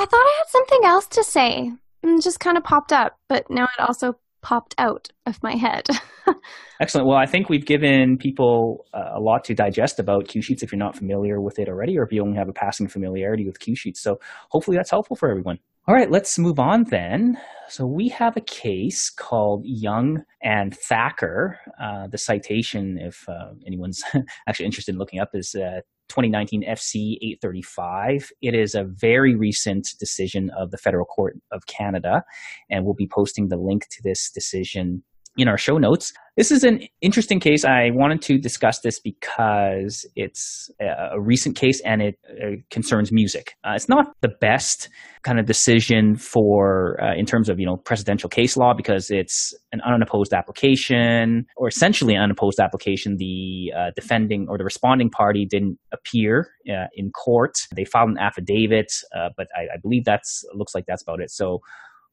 I 0.00 0.06
thought 0.06 0.16
I 0.16 0.34
had 0.38 0.48
something 0.48 0.80
else 0.84 1.06
to 1.08 1.22
say. 1.22 1.72
It 2.02 2.22
just 2.22 2.40
kind 2.40 2.56
of 2.56 2.64
popped 2.64 2.90
up, 2.90 3.18
but 3.28 3.50
now 3.50 3.64
it 3.64 3.82
also 3.86 4.14
popped 4.40 4.74
out 4.78 5.10
of 5.26 5.42
my 5.42 5.56
head. 5.56 5.86
Excellent. 6.80 7.06
Well, 7.06 7.18
I 7.18 7.26
think 7.26 7.50
we've 7.50 7.66
given 7.66 8.16
people 8.16 8.86
uh, 8.94 9.10
a 9.12 9.20
lot 9.20 9.44
to 9.44 9.54
digest 9.54 9.98
about 9.98 10.26
cue 10.26 10.40
sheets 10.40 10.62
if 10.62 10.72
you're 10.72 10.78
not 10.78 10.96
familiar 10.96 11.42
with 11.42 11.58
it 11.58 11.68
already, 11.68 11.98
or 11.98 12.04
if 12.04 12.12
you 12.12 12.22
only 12.22 12.38
have 12.38 12.48
a 12.48 12.52
passing 12.54 12.88
familiarity 12.88 13.44
with 13.44 13.60
cue 13.60 13.76
sheets. 13.76 14.00
So 14.00 14.18
hopefully 14.48 14.78
that's 14.78 14.88
helpful 14.88 15.16
for 15.16 15.28
everyone. 15.28 15.58
All 15.86 15.94
right, 15.94 16.10
let's 16.10 16.38
move 16.38 16.58
on 16.58 16.84
then. 16.84 17.38
So 17.68 17.84
we 17.84 18.08
have 18.08 18.38
a 18.38 18.40
case 18.40 19.10
called 19.10 19.66
Young 19.66 20.24
and 20.42 20.74
Thakur. 20.74 21.58
Uh, 21.78 22.06
the 22.06 22.16
citation, 22.16 22.96
if 22.98 23.28
uh, 23.28 23.50
anyone's 23.66 24.02
actually 24.48 24.64
interested 24.64 24.94
in 24.94 24.98
looking 24.98 25.20
up, 25.20 25.34
is 25.34 25.54
uh, 25.54 25.82
2019 26.10 26.64
FC 26.64 27.16
835. 27.22 28.30
It 28.42 28.54
is 28.54 28.74
a 28.74 28.84
very 28.84 29.34
recent 29.34 29.88
decision 29.98 30.50
of 30.50 30.70
the 30.70 30.78
Federal 30.78 31.06
Court 31.06 31.40
of 31.52 31.66
Canada, 31.66 32.24
and 32.68 32.84
we'll 32.84 32.94
be 32.94 33.08
posting 33.08 33.48
the 33.48 33.56
link 33.56 33.88
to 33.90 34.02
this 34.02 34.30
decision 34.30 35.02
in 35.36 35.48
our 35.48 35.58
show 35.58 35.78
notes. 35.78 36.12
This 36.36 36.50
is 36.50 36.64
an 36.64 36.80
interesting 37.00 37.38
case. 37.38 37.64
I 37.64 37.90
wanted 37.92 38.22
to 38.22 38.38
discuss 38.38 38.80
this 38.80 38.98
because 38.98 40.06
it's 40.16 40.70
a 40.80 41.20
recent 41.20 41.56
case 41.56 41.82
and 41.84 42.00
it 42.00 42.18
uh, 42.28 42.56
concerns 42.70 43.10
music. 43.12 43.54
Uh, 43.64 43.72
it's 43.74 43.88
not 43.88 44.06
the 44.22 44.30
best 44.40 44.88
kind 45.22 45.38
of 45.38 45.46
decision 45.46 46.16
for 46.16 46.98
uh, 47.02 47.14
in 47.14 47.26
terms 47.26 47.48
of 47.48 47.58
you 47.58 47.66
know 47.66 47.76
precedential 47.76 48.30
case 48.30 48.56
law 48.56 48.72
because 48.74 49.10
it's 49.10 49.52
an 49.72 49.80
unopposed 49.82 50.32
application 50.32 51.44
or 51.56 51.68
essentially 51.68 52.14
an 52.14 52.22
unopposed 52.22 52.58
application. 52.58 53.16
The 53.18 53.72
uh, 53.76 53.90
defending 53.94 54.46
or 54.48 54.56
the 54.56 54.64
responding 54.64 55.10
party 55.10 55.46
didn't 55.48 55.78
appear 55.92 56.48
uh, 56.68 56.86
in 56.94 57.10
court. 57.10 57.54
They 57.76 57.84
filed 57.84 58.10
an 58.10 58.18
affidavit, 58.18 58.92
uh, 59.14 59.28
but 59.36 59.48
I, 59.54 59.74
I 59.74 59.78
believe 59.82 60.04
that's 60.04 60.42
looks 60.54 60.74
like 60.74 60.84
that's 60.86 61.02
about 61.02 61.20
it. 61.20 61.30
So 61.30 61.58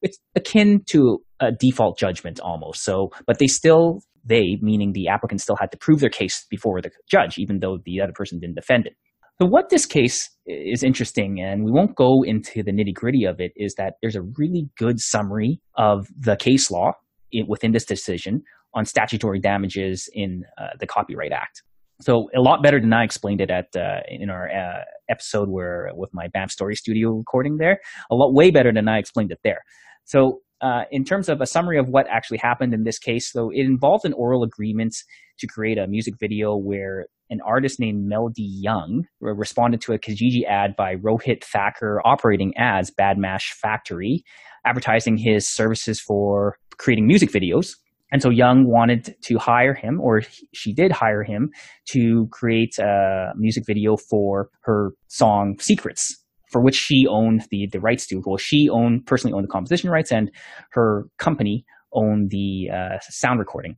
it's 0.02 0.20
akin 0.36 0.82
to 0.88 1.20
a 1.40 1.52
default 1.52 1.98
judgment 1.98 2.40
almost. 2.40 2.84
So, 2.84 3.10
but 3.26 3.40
they 3.40 3.48
still 3.48 4.00
they, 4.28 4.58
meaning 4.62 4.92
the 4.94 5.08
applicant, 5.08 5.42
still 5.42 5.56
had 5.56 5.72
to 5.72 5.78
prove 5.78 6.00
their 6.00 6.10
case 6.10 6.46
before 6.50 6.82
the 6.82 6.92
judge, 7.10 7.38
even 7.38 7.60
though 7.60 7.78
the 7.86 8.02
other 8.02 8.12
person 8.14 8.40
didn't 8.40 8.56
defend 8.56 8.86
it. 8.86 8.94
So, 9.40 9.48
what 9.48 9.70
this 9.70 9.86
case 9.86 10.30
is 10.46 10.84
interesting, 10.84 11.40
and 11.40 11.64
we 11.64 11.72
won't 11.72 11.96
go 11.96 12.24
into 12.24 12.64
the 12.64 12.72
nitty 12.72 12.94
gritty 12.94 13.26
of 13.26 13.40
it, 13.40 13.52
is 13.56 13.76
that 13.78 13.94
there's 14.02 14.16
a 14.16 14.24
really 14.38 14.70
good 14.78 15.00
summary 15.00 15.62
of 15.76 16.08
the 16.18 16.36
case 16.36 16.72
law 16.72 16.94
within 17.48 17.72
this 17.72 17.86
decision 17.86 18.42
on 18.74 18.86
statutory 18.86 19.40
damages 19.40 20.10
in 20.14 20.44
uh, 20.60 20.70
the 20.80 20.88
Copyright 20.88 21.32
Act. 21.32 21.62
So, 22.02 22.30
a 22.36 22.42
lot 22.42 22.64
better 22.64 22.80
than 22.80 22.94
I 22.94 23.04
explained 23.04 23.42
it 23.42 23.52
at 23.52 23.68
uh, 23.76 24.02
in 24.10 24.30
our 24.32 24.50
uh, 24.50 24.84
episode 25.08 25.50
where 25.50 25.90
with 25.94 26.10
my 26.14 26.28
Banff 26.30 26.52
Story 26.52 26.76
Studio 26.76 27.12
recording 27.12 27.58
there. 27.58 27.80
A 28.12 28.16
lot 28.16 28.34
way 28.34 28.50
better 28.50 28.74
than 28.74 28.88
I 28.88 28.98
explained 28.98 29.32
it 29.32 29.40
there. 29.44 29.62
So, 30.06 30.42
uh, 30.62 30.84
in 30.92 31.04
terms 31.04 31.30
of 31.30 31.42
a 31.42 31.46
summary 31.46 31.78
of 31.78 31.88
what 31.90 32.08
actually 32.10 32.38
happened 32.38 32.74
in 32.74 32.84
this 32.84 33.00
case, 33.00 33.32
though, 33.34 33.50
it 33.50 33.66
involved 33.66 34.06
an 34.06 34.14
oral 34.14 34.44
agreement 34.44 34.96
to 35.40 35.48
create 35.48 35.78
a 35.78 35.88
music 35.88 36.16
video 36.20 36.56
where 36.56 37.06
an 37.30 37.40
artist 37.46 37.80
named 37.80 38.08
Melody 38.08 38.48
Young 38.62 39.04
responded 39.20 39.82
to 39.82 39.94
a 39.94 40.00
Kijiji 40.00 40.46
ad 40.48 40.76
by 40.78 40.96
Rohit 40.96 41.44
Thakur 41.44 42.02
operating 42.06 42.54
as 42.58 42.90
Bad 42.90 43.18
Mash 43.18 43.54
Factory, 43.62 44.24
advertising 44.66 45.18
his 45.18 45.48
services 45.48 46.00
for 46.00 46.58
creating 46.78 47.06
music 47.06 47.32
videos. 47.32 47.72
And 48.12 48.22
so 48.22 48.30
Young 48.30 48.66
wanted 48.66 49.16
to 49.24 49.38
hire 49.38 49.74
him, 49.74 50.00
or 50.00 50.22
she 50.54 50.74
did 50.74 50.94
hire 50.94 51.24
him, 51.24 51.50
to 51.90 52.28
create 52.32 52.78
a 52.80 53.34
music 53.36 53.66
video 53.68 53.98
for 53.98 54.50
her 54.62 54.92
song 55.08 55.58
Secrets, 55.60 56.24
for 56.52 56.62
which 56.62 56.76
she 56.76 57.06
owned 57.10 57.46
the 57.52 57.68
the 57.72 57.80
rights 57.80 58.08
to. 58.08 58.22
Well, 58.26 58.38
she 58.38 58.70
owned 58.70 59.06
personally 59.06 59.34
owned 59.34 59.44
the 59.44 59.52
composition 59.52 59.90
rights, 59.90 60.12
and 60.12 60.32
her 60.72 61.06
company 61.18 61.66
owned 61.94 62.30
the 62.30 62.70
uh, 62.74 63.00
sound 63.02 63.40
recording. 63.40 63.78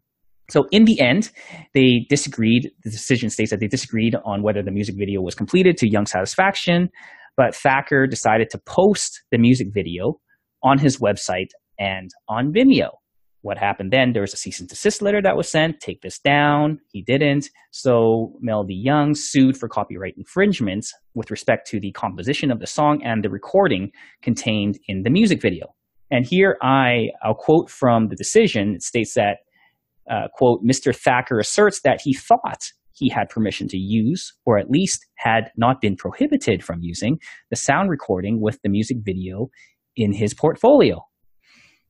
So 0.50 0.68
in 0.72 0.86
the 0.86 1.00
end, 1.00 1.32
they 1.74 2.06
disagreed. 2.10 2.72
The 2.84 2.90
decision 2.90 3.30
states 3.30 3.52
that 3.52 3.60
they 3.60 3.68
disagreed 3.68 4.16
on 4.26 4.42
whether 4.42 4.64
the 4.64 4.72
music 4.72 4.96
video 4.98 5.22
was 5.22 5.36
completed 5.36 5.78
to 5.78 5.90
Young's 5.90 6.12
satisfaction, 6.12 6.90
but 7.38 7.56
Thakur 7.56 8.08
decided 8.08 8.50
to 8.52 8.60
post 8.66 9.22
the 9.32 9.38
music 9.38 9.68
video 9.74 10.20
on 10.64 10.80
his 10.80 11.00
website 11.00 11.50
and 11.78 12.10
on 12.28 12.52
Vimeo 12.52 12.90
what 13.42 13.58
happened 13.58 13.92
then, 13.92 14.12
there 14.12 14.22
was 14.22 14.34
a 14.34 14.38
cease 14.38 14.60
and 14.60 14.68
desist 14.68 15.02
letter 15.02 15.22
that 15.22 15.38
was 15.38 15.50
sent. 15.50 15.80
Take 15.80 16.02
this 16.02 16.20
down. 16.20 16.80
He 16.92 17.02
didn't. 17.02 17.50
So 17.72 18.34
Melody 18.42 18.76
Young 18.76 19.14
sued 19.16 19.58
for 19.58 19.70
copyright 19.70 20.16
infringement 20.18 20.86
with 21.14 21.32
respect 21.32 21.68
to 21.68 21.80
the 21.80 21.92
composition 21.92 22.52
of 22.52 22.60
the 22.60 22.68
song 22.68 23.02
and 23.04 23.24
the 23.24 23.30
recording 23.30 23.92
contained 24.22 24.78
in 24.88 25.04
the 25.04 25.10
music 25.10 25.42
video. 25.42 25.74
And 26.12 26.26
here 26.26 26.58
I, 26.62 27.10
I'll 27.24 27.36
quote 27.36 27.70
from 27.70 28.10
the 28.10 28.16
decision. 28.16 28.76
It 28.76 28.84
states 28.84 29.14
that, 29.14 29.38
uh, 30.10 30.28
quote, 30.34 30.62
Mr. 30.64 30.94
Thakur 30.94 31.40
asserts 31.40 31.82
that 31.82 32.02
he 32.04 32.14
thought 32.14 32.72
he 32.94 33.10
had 33.10 33.30
permission 33.30 33.68
to 33.70 33.78
use, 33.78 34.34
or 34.46 34.58
at 34.58 34.70
least 34.70 35.06
had 35.16 35.52
not 35.56 35.80
been 35.80 35.96
prohibited 35.96 36.62
from 36.64 36.80
using, 36.82 37.20
the 37.50 37.56
sound 37.56 37.90
recording 37.90 38.42
with 38.42 38.60
the 38.64 38.70
music 38.70 38.98
video 39.06 39.50
in 39.96 40.12
his 40.12 40.34
portfolio 40.34 41.06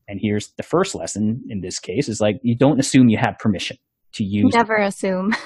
and 0.09 0.19
here's 0.21 0.49
the 0.57 0.63
first 0.63 0.95
lesson 0.95 1.43
in 1.49 1.61
this 1.61 1.79
case 1.79 2.09
is 2.09 2.19
like 2.19 2.39
you 2.41 2.55
don't 2.55 2.79
assume 2.79 3.09
you 3.09 3.17
have 3.17 3.37
permission 3.39 3.77
to 4.13 4.23
use 4.23 4.53
never 4.53 4.75
assume. 4.75 5.35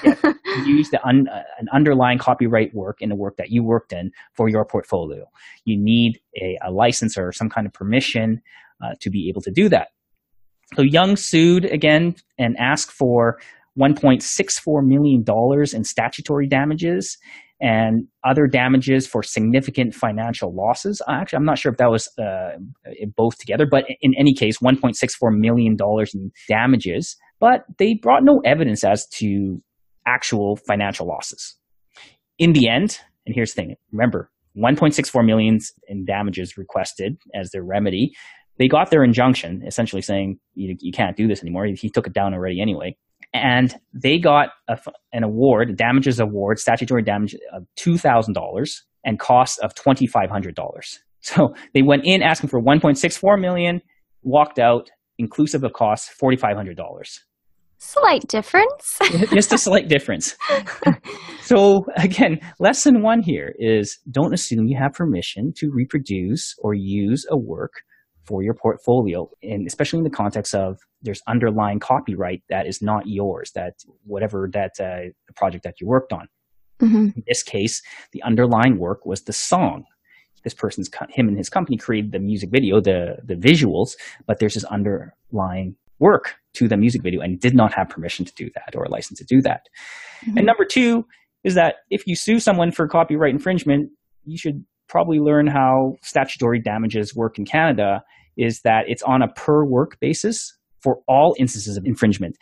Yeah, 0.56 0.66
use 0.66 0.90
the 0.90 1.04
un, 1.04 1.28
uh, 1.28 1.42
an 1.58 1.66
underlying 1.72 2.18
copyright 2.18 2.72
work 2.74 2.98
in 3.00 3.08
the 3.08 3.16
work 3.16 3.36
that 3.38 3.50
you 3.50 3.64
worked 3.64 3.92
in 3.92 4.12
for 4.34 4.48
your 4.48 4.64
portfolio. 4.64 5.24
You 5.64 5.76
need 5.76 6.20
a, 6.40 6.56
a 6.64 6.70
license 6.70 7.18
or 7.18 7.32
some 7.32 7.48
kind 7.48 7.66
of 7.66 7.72
permission 7.72 8.40
uh, 8.82 8.94
to 9.00 9.10
be 9.10 9.28
able 9.28 9.42
to 9.42 9.50
do 9.50 9.68
that. 9.70 9.88
So 10.76 10.82
young 10.82 11.16
sued 11.16 11.64
again 11.64 12.14
and 12.38 12.56
asked 12.56 12.92
for 12.92 13.40
1.64 13.78 14.84
million 14.84 15.22
dollars 15.22 15.74
in 15.74 15.84
statutory 15.84 16.46
damages 16.46 17.18
and 17.60 18.06
other 18.24 18.46
damages 18.46 19.06
for 19.06 19.22
significant 19.22 19.94
financial 19.94 20.54
losses. 20.54 21.00
Actually, 21.08 21.38
I'm 21.38 21.44
not 21.44 21.58
sure 21.58 21.72
if 21.72 21.78
that 21.78 21.90
was 21.90 22.08
uh, 22.18 22.58
both 23.16 23.38
together, 23.38 23.66
but 23.70 23.84
in 24.00 24.12
any 24.18 24.34
case, 24.34 24.58
$1.64 24.58 25.38
million 25.38 25.76
in 26.14 26.30
damages. 26.48 27.16
But 27.40 27.64
they 27.78 27.94
brought 27.94 28.24
no 28.24 28.40
evidence 28.44 28.84
as 28.84 29.06
to 29.14 29.62
actual 30.06 30.56
financial 30.56 31.06
losses. 31.06 31.56
In 32.38 32.52
the 32.52 32.68
end, 32.68 32.98
and 33.24 33.34
here's 33.34 33.54
the 33.54 33.62
thing 33.62 33.76
remember, 33.92 34.30
1.64 34.56 35.24
million 35.24 35.58
in 35.88 36.04
damages 36.04 36.58
requested 36.58 37.16
as 37.34 37.50
their 37.50 37.64
remedy. 37.64 38.12
They 38.58 38.68
got 38.68 38.90
their 38.90 39.02
injunction, 39.02 39.62
essentially 39.66 40.02
saying 40.02 40.38
you, 40.54 40.76
you 40.80 40.92
can't 40.92 41.16
do 41.16 41.26
this 41.26 41.42
anymore. 41.42 41.66
He 41.66 41.88
took 41.88 42.06
it 42.06 42.12
down 42.12 42.34
already 42.34 42.60
anyway 42.60 42.96
and 43.34 43.74
they 43.92 44.18
got 44.18 44.50
a, 44.68 44.78
an 45.12 45.24
award, 45.24 45.70
a 45.70 45.72
damages 45.74 46.20
award, 46.20 46.58
statutory 46.58 47.02
damage 47.02 47.34
of 47.52 47.64
two 47.76 47.98
thousand 47.98 48.34
dollars 48.34 48.84
and 49.04 49.18
costs 49.18 49.58
of 49.58 49.74
twenty 49.74 50.06
five 50.06 50.30
hundred 50.30 50.54
dollars. 50.54 51.00
So 51.20 51.54
they 51.72 51.80
went 51.80 52.02
in 52.04 52.22
asking 52.22 52.50
for 52.50 52.60
one 52.60 52.80
point 52.80 52.98
six 52.98 53.16
four 53.16 53.36
million, 53.36 53.80
walked 54.22 54.58
out 54.58 54.90
inclusive 55.18 55.64
of 55.64 55.72
costs 55.72 56.08
forty 56.08 56.36
five 56.36 56.56
hundred 56.56 56.76
dollars. 56.76 57.20
Slight 57.78 58.26
difference. 58.28 58.98
Just 59.32 59.52
a 59.52 59.58
slight 59.58 59.88
difference. 59.88 60.36
so 61.42 61.84
again, 61.96 62.38
lesson 62.58 63.02
one 63.02 63.20
here 63.20 63.54
is 63.58 63.98
don't 64.10 64.32
assume 64.32 64.66
you 64.66 64.78
have 64.80 64.92
permission 64.92 65.52
to 65.56 65.70
reproduce 65.74 66.54
or 66.62 66.72
use 66.74 67.26
a 67.30 67.36
work 67.36 67.72
for 68.24 68.42
your 68.42 68.54
portfolio 68.54 69.28
and 69.42 69.66
especially 69.66 69.98
in 69.98 70.04
the 70.04 70.10
context 70.10 70.54
of 70.54 70.78
there's 71.02 71.22
underlying 71.26 71.78
copyright 71.78 72.42
that 72.48 72.66
is 72.66 72.80
not 72.82 73.06
yours 73.06 73.52
that 73.54 73.74
whatever 74.04 74.48
that 74.52 74.72
uh, 74.80 75.10
the 75.26 75.34
project 75.34 75.64
that 75.64 75.80
you 75.80 75.86
worked 75.86 76.12
on 76.12 76.28
mm-hmm. 76.80 77.08
in 77.16 77.22
this 77.26 77.42
case 77.42 77.82
the 78.12 78.22
underlying 78.22 78.78
work 78.78 79.04
was 79.06 79.22
the 79.22 79.32
song 79.32 79.84
this 80.42 80.54
person's 80.54 80.90
him 81.10 81.28
and 81.28 81.38
his 81.38 81.48
company 81.48 81.76
created 81.76 82.12
the 82.12 82.18
music 82.18 82.50
video 82.50 82.80
the 82.80 83.16
the 83.24 83.34
visuals 83.34 83.92
but 84.26 84.38
there's 84.38 84.54
this 84.54 84.64
underlying 84.64 85.74
work 85.98 86.34
to 86.52 86.68
the 86.68 86.76
music 86.76 87.02
video 87.02 87.20
and 87.20 87.40
did 87.40 87.54
not 87.54 87.72
have 87.72 87.88
permission 87.88 88.24
to 88.24 88.32
do 88.34 88.50
that 88.54 88.74
or 88.76 88.84
a 88.84 88.90
license 88.90 89.18
to 89.18 89.24
do 89.24 89.40
that 89.40 89.68
mm-hmm. 90.24 90.38
and 90.38 90.46
number 90.46 90.64
two 90.64 91.04
is 91.44 91.54
that 91.54 91.76
if 91.90 92.06
you 92.06 92.16
sue 92.16 92.38
someone 92.38 92.70
for 92.70 92.88
copyright 92.88 93.32
infringement 93.32 93.90
you 94.24 94.38
should 94.38 94.64
probably 94.88 95.18
learn 95.18 95.46
how 95.46 95.96
statutory 96.02 96.60
damages 96.60 97.14
work 97.14 97.38
in 97.38 97.44
Canada 97.44 98.02
is 98.36 98.60
that 98.64 98.84
it's 98.86 99.02
on 99.02 99.22
a 99.22 99.28
per 99.28 99.64
work 99.64 99.98
basis 100.00 100.56
for 100.82 100.98
all 101.08 101.34
instances 101.38 101.76
of 101.76 101.84
infringement. 101.86 102.36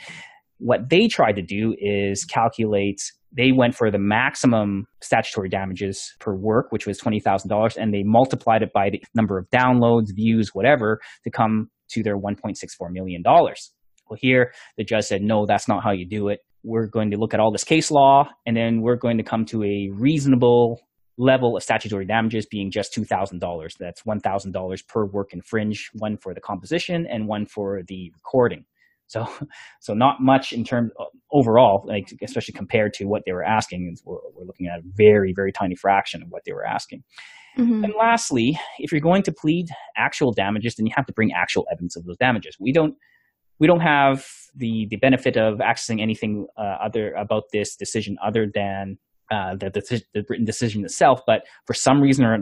What 0.58 0.90
they 0.90 1.08
tried 1.08 1.36
to 1.36 1.42
do 1.42 1.74
is 1.78 2.24
calculate, 2.24 3.00
they 3.36 3.50
went 3.52 3.74
for 3.74 3.90
the 3.90 3.98
maximum 3.98 4.86
statutory 5.00 5.48
damages 5.48 6.14
per 6.20 6.34
work, 6.34 6.66
which 6.70 6.86
was 6.86 7.00
$20,000, 7.00 7.76
and 7.76 7.92
they 7.92 8.02
multiplied 8.04 8.62
it 8.62 8.72
by 8.72 8.90
the 8.90 9.02
number 9.14 9.38
of 9.38 9.48
downloads, 9.50 10.14
views, 10.14 10.50
whatever, 10.52 11.00
to 11.24 11.30
come 11.30 11.68
to 11.90 12.02
their 12.02 12.16
$1.64 12.16 12.90
million. 12.90 13.22
Well, 13.24 14.18
here 14.18 14.52
the 14.76 14.84
judge 14.84 15.04
said, 15.04 15.22
no, 15.22 15.46
that's 15.46 15.68
not 15.68 15.82
how 15.82 15.92
you 15.92 16.06
do 16.08 16.28
it. 16.28 16.40
We're 16.64 16.86
going 16.86 17.10
to 17.10 17.16
look 17.16 17.34
at 17.34 17.40
all 17.40 17.50
this 17.50 17.64
case 17.64 17.90
law, 17.90 18.28
and 18.46 18.56
then 18.56 18.82
we're 18.82 18.96
going 18.96 19.18
to 19.18 19.24
come 19.24 19.44
to 19.46 19.64
a 19.64 19.90
reasonable 19.92 20.80
level 21.18 21.56
of 21.56 21.62
statutory 21.62 22.06
damages 22.06 22.46
being 22.46 22.70
just 22.70 22.94
$2,000. 22.94 23.76
That's 23.78 24.02
$1,000 24.02 24.88
per 24.88 25.04
work 25.04 25.32
infringe, 25.32 25.90
one 25.94 26.16
for 26.16 26.34
the 26.34 26.40
composition 26.40 27.06
and 27.06 27.28
one 27.28 27.46
for 27.46 27.82
the 27.86 28.10
recording. 28.14 28.64
So, 29.06 29.28
so 29.80 29.94
not 29.94 30.20
much 30.20 30.52
in 30.52 30.64
terms 30.64 30.92
overall, 31.30 31.84
like 31.86 32.12
especially 32.22 32.54
compared 32.54 32.94
to 32.94 33.04
what 33.04 33.22
they 33.26 33.32
were 33.32 33.44
asking. 33.44 33.96
We're, 34.04 34.18
we're 34.34 34.46
looking 34.46 34.66
at 34.66 34.78
a 34.78 34.82
very, 34.84 35.32
very 35.34 35.52
tiny 35.52 35.74
fraction 35.74 36.22
of 36.22 36.28
what 36.30 36.42
they 36.44 36.52
were 36.52 36.66
asking. 36.66 37.04
Mm-hmm. 37.58 37.84
And 37.84 37.92
lastly, 37.98 38.58
if 38.78 38.92
you're 38.92 39.00
going 39.00 39.22
to 39.24 39.32
plead 39.32 39.68
actual 39.96 40.32
damages, 40.32 40.76
then 40.76 40.86
you 40.86 40.92
have 40.96 41.06
to 41.06 41.12
bring 41.12 41.32
actual 41.32 41.66
evidence 41.70 41.96
of 41.96 42.04
those 42.04 42.16
damages. 42.16 42.56
We 42.58 42.72
don't 42.72 42.94
we 43.58 43.66
don't 43.66 43.80
have 43.80 44.26
the 44.56 44.86
the 44.88 44.96
benefit 44.96 45.36
of 45.36 45.58
accessing 45.58 46.00
anything 46.00 46.46
uh, 46.56 46.78
other 46.82 47.12
about 47.12 47.44
this 47.52 47.76
decision 47.76 48.16
other 48.24 48.50
than 48.52 48.98
uh, 49.30 49.54
the, 49.56 49.70
the, 49.70 50.02
the 50.14 50.24
written 50.28 50.44
decision 50.44 50.84
itself. 50.84 51.22
But 51.26 51.42
for 51.66 51.74
some 51.74 52.00
reason 52.00 52.24
or 52.24 52.38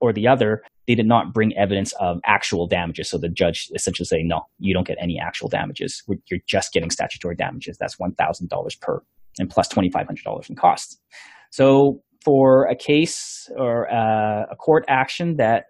or 0.00 0.12
the 0.12 0.28
other, 0.28 0.62
they 0.86 0.94
did 0.94 1.06
not 1.06 1.32
bring 1.32 1.56
evidence 1.56 1.94
of 1.94 2.20
actual 2.26 2.66
damages. 2.66 3.08
So 3.08 3.16
the 3.16 3.28
judge 3.28 3.70
essentially 3.74 4.04
saying, 4.04 4.28
no, 4.28 4.42
you 4.58 4.74
don't 4.74 4.86
get 4.86 4.98
any 5.00 5.18
actual 5.18 5.48
damages. 5.48 6.02
You're 6.28 6.40
just 6.46 6.72
getting 6.72 6.90
statutory 6.90 7.36
damages. 7.36 7.78
That's 7.78 7.98
one 7.98 8.12
thousand 8.14 8.50
dollars 8.50 8.74
per, 8.74 9.02
and 9.38 9.48
plus 9.48 9.68
twenty 9.68 9.90
five 9.90 10.06
hundred 10.06 10.24
dollars 10.24 10.50
in 10.50 10.56
costs. 10.56 10.98
So 11.50 12.02
for 12.22 12.66
a 12.66 12.74
case 12.76 13.50
or 13.56 13.90
uh, 13.90 14.44
a 14.50 14.56
court 14.56 14.84
action 14.88 15.36
that 15.36 15.66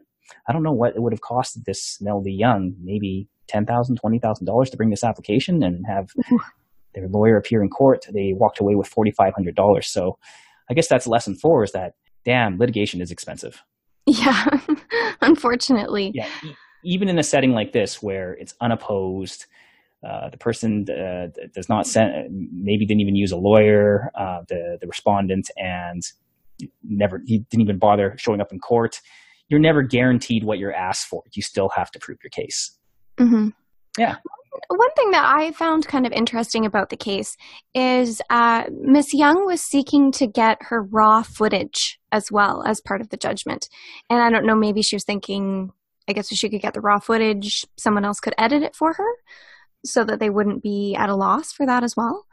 I 0.48 0.52
don't 0.52 0.62
know 0.62 0.72
what 0.72 0.96
it 0.96 1.02
would 1.02 1.12
have 1.12 1.20
costed 1.20 1.64
this 1.64 1.98
Melody 2.00 2.32
Young, 2.32 2.74
maybe 2.82 3.28
ten 3.46 3.66
thousand, 3.66 3.96
twenty 3.96 4.18
thousand 4.18 4.46
dollars 4.46 4.70
to 4.70 4.76
bring 4.76 4.90
this 4.90 5.04
application 5.04 5.62
and 5.62 5.84
have 5.86 6.08
their 6.94 7.08
lawyer 7.08 7.36
appear 7.36 7.62
in 7.62 7.68
court. 7.68 8.06
They 8.12 8.32
walked 8.34 8.58
away 8.58 8.74
with 8.74 8.88
forty 8.88 9.12
five 9.12 9.34
hundred 9.34 9.54
dollars. 9.54 9.86
So 9.86 10.18
I 10.70 10.74
guess 10.74 10.88
that's 10.88 11.06
lesson 11.06 11.34
four 11.34 11.64
is 11.64 11.72
that 11.72 11.94
damn 12.24 12.58
litigation 12.58 13.00
is 13.00 13.10
expensive. 13.10 13.62
Yeah, 14.06 14.44
unfortunately. 15.20 16.12
Yeah, 16.14 16.28
even 16.84 17.08
in 17.08 17.18
a 17.18 17.22
setting 17.22 17.52
like 17.52 17.72
this 17.72 18.02
where 18.02 18.32
it's 18.34 18.54
unopposed. 18.60 19.46
Uh, 20.06 20.28
the 20.28 20.36
person 20.36 20.86
uh, 20.90 21.28
does 21.54 21.70
not 21.70 21.86
send, 21.86 22.28
maybe 22.52 22.84
didn't 22.84 23.00
even 23.00 23.16
use 23.16 23.32
a 23.32 23.38
lawyer, 23.38 24.10
uh, 24.14 24.42
the 24.48 24.76
the 24.78 24.86
respondent, 24.86 25.50
and 25.56 26.02
never 26.82 27.22
he 27.24 27.38
didn't 27.50 27.62
even 27.62 27.78
bother 27.78 28.14
showing 28.18 28.40
up 28.40 28.52
in 28.52 28.58
court. 28.58 29.00
You're 29.48 29.60
never 29.60 29.82
guaranteed 29.82 30.44
what 30.44 30.58
you're 30.58 30.74
asked 30.74 31.06
for. 31.06 31.22
You 31.32 31.42
still 31.42 31.70
have 31.70 31.90
to 31.92 31.98
prove 31.98 32.18
your 32.22 32.30
case. 32.30 32.76
Mm-hmm. 33.18 33.48
Yeah. 33.98 34.16
One 34.68 34.92
thing 34.92 35.10
that 35.10 35.24
I 35.24 35.52
found 35.52 35.86
kind 35.86 36.06
of 36.06 36.12
interesting 36.12 36.64
about 36.64 36.90
the 36.90 36.96
case 36.96 37.36
is 37.74 38.22
uh, 38.30 38.64
Miss 38.70 39.12
Young 39.12 39.46
was 39.46 39.60
seeking 39.60 40.12
to 40.12 40.26
get 40.26 40.58
her 40.62 40.82
raw 40.82 41.22
footage 41.22 41.98
as 42.12 42.30
well 42.30 42.62
as 42.64 42.80
part 42.80 43.00
of 43.00 43.08
the 43.08 43.16
judgment. 43.16 43.68
And 44.08 44.22
I 44.22 44.30
don't 44.30 44.46
know, 44.46 44.54
maybe 44.54 44.82
she 44.82 44.96
was 44.96 45.04
thinking, 45.04 45.72
I 46.08 46.12
guess 46.12 46.30
if 46.30 46.38
she 46.38 46.48
could 46.48 46.62
get 46.62 46.74
the 46.74 46.80
raw 46.80 47.00
footage, 47.00 47.66
someone 47.76 48.04
else 48.04 48.20
could 48.20 48.34
edit 48.38 48.62
it 48.62 48.76
for 48.76 48.92
her 48.92 49.10
so 49.84 50.04
that 50.04 50.20
they 50.20 50.30
wouldn't 50.30 50.62
be 50.62 50.94
at 50.94 51.10
a 51.10 51.16
loss 51.16 51.52
for 51.52 51.66
that 51.66 51.82
as 51.82 51.96
well. 51.96 52.26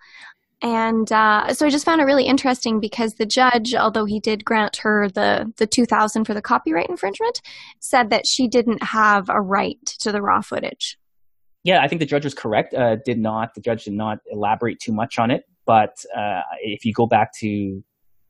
And 0.62 1.12
uh, 1.12 1.54
so 1.56 1.66
I 1.66 1.70
just 1.72 1.86
found 1.86 2.02
it 2.02 2.06
really 2.06 2.26
interesting 2.26 2.80
because 2.80 3.16
the 3.16 3.26
judge, 3.26 3.74
although 3.74 4.06
he 4.06 4.20
did 4.20 4.46
grant 4.46 4.78
her 4.78 5.10
the 5.10 5.52
the 5.58 5.66
two 5.66 5.88
thousand 5.88 6.26
for 6.26 6.36
the 6.36 6.42
copyright 6.42 6.88
infringement, 6.88 7.42
said 7.80 8.12
that 8.12 8.28
she 8.28 8.48
didn't 8.48 8.84
have 8.84 9.28
a 9.28 9.42
right 9.42 9.84
to 10.02 10.12
the 10.12 10.22
raw 10.22 10.42
footage. 10.42 11.00
Yeah, 11.64 11.82
I 11.82 11.88
think 11.88 12.00
the 12.00 12.06
judge 12.06 12.24
was 12.24 12.34
correct. 12.34 12.74
Uh, 12.74 12.98
did 13.06 13.20
not 13.20 13.54
the 13.54 13.62
judge 13.62 13.84
did 13.84 13.94
not 13.94 14.20
elaborate 14.32 14.80
too 14.80 14.94
much 14.94 15.20
on 15.20 15.30
it, 15.30 15.44
but 15.66 16.04
uh, 16.18 16.42
if 16.62 16.86
you 16.86 16.94
go 16.94 17.06
back 17.06 17.32
to, 17.40 17.84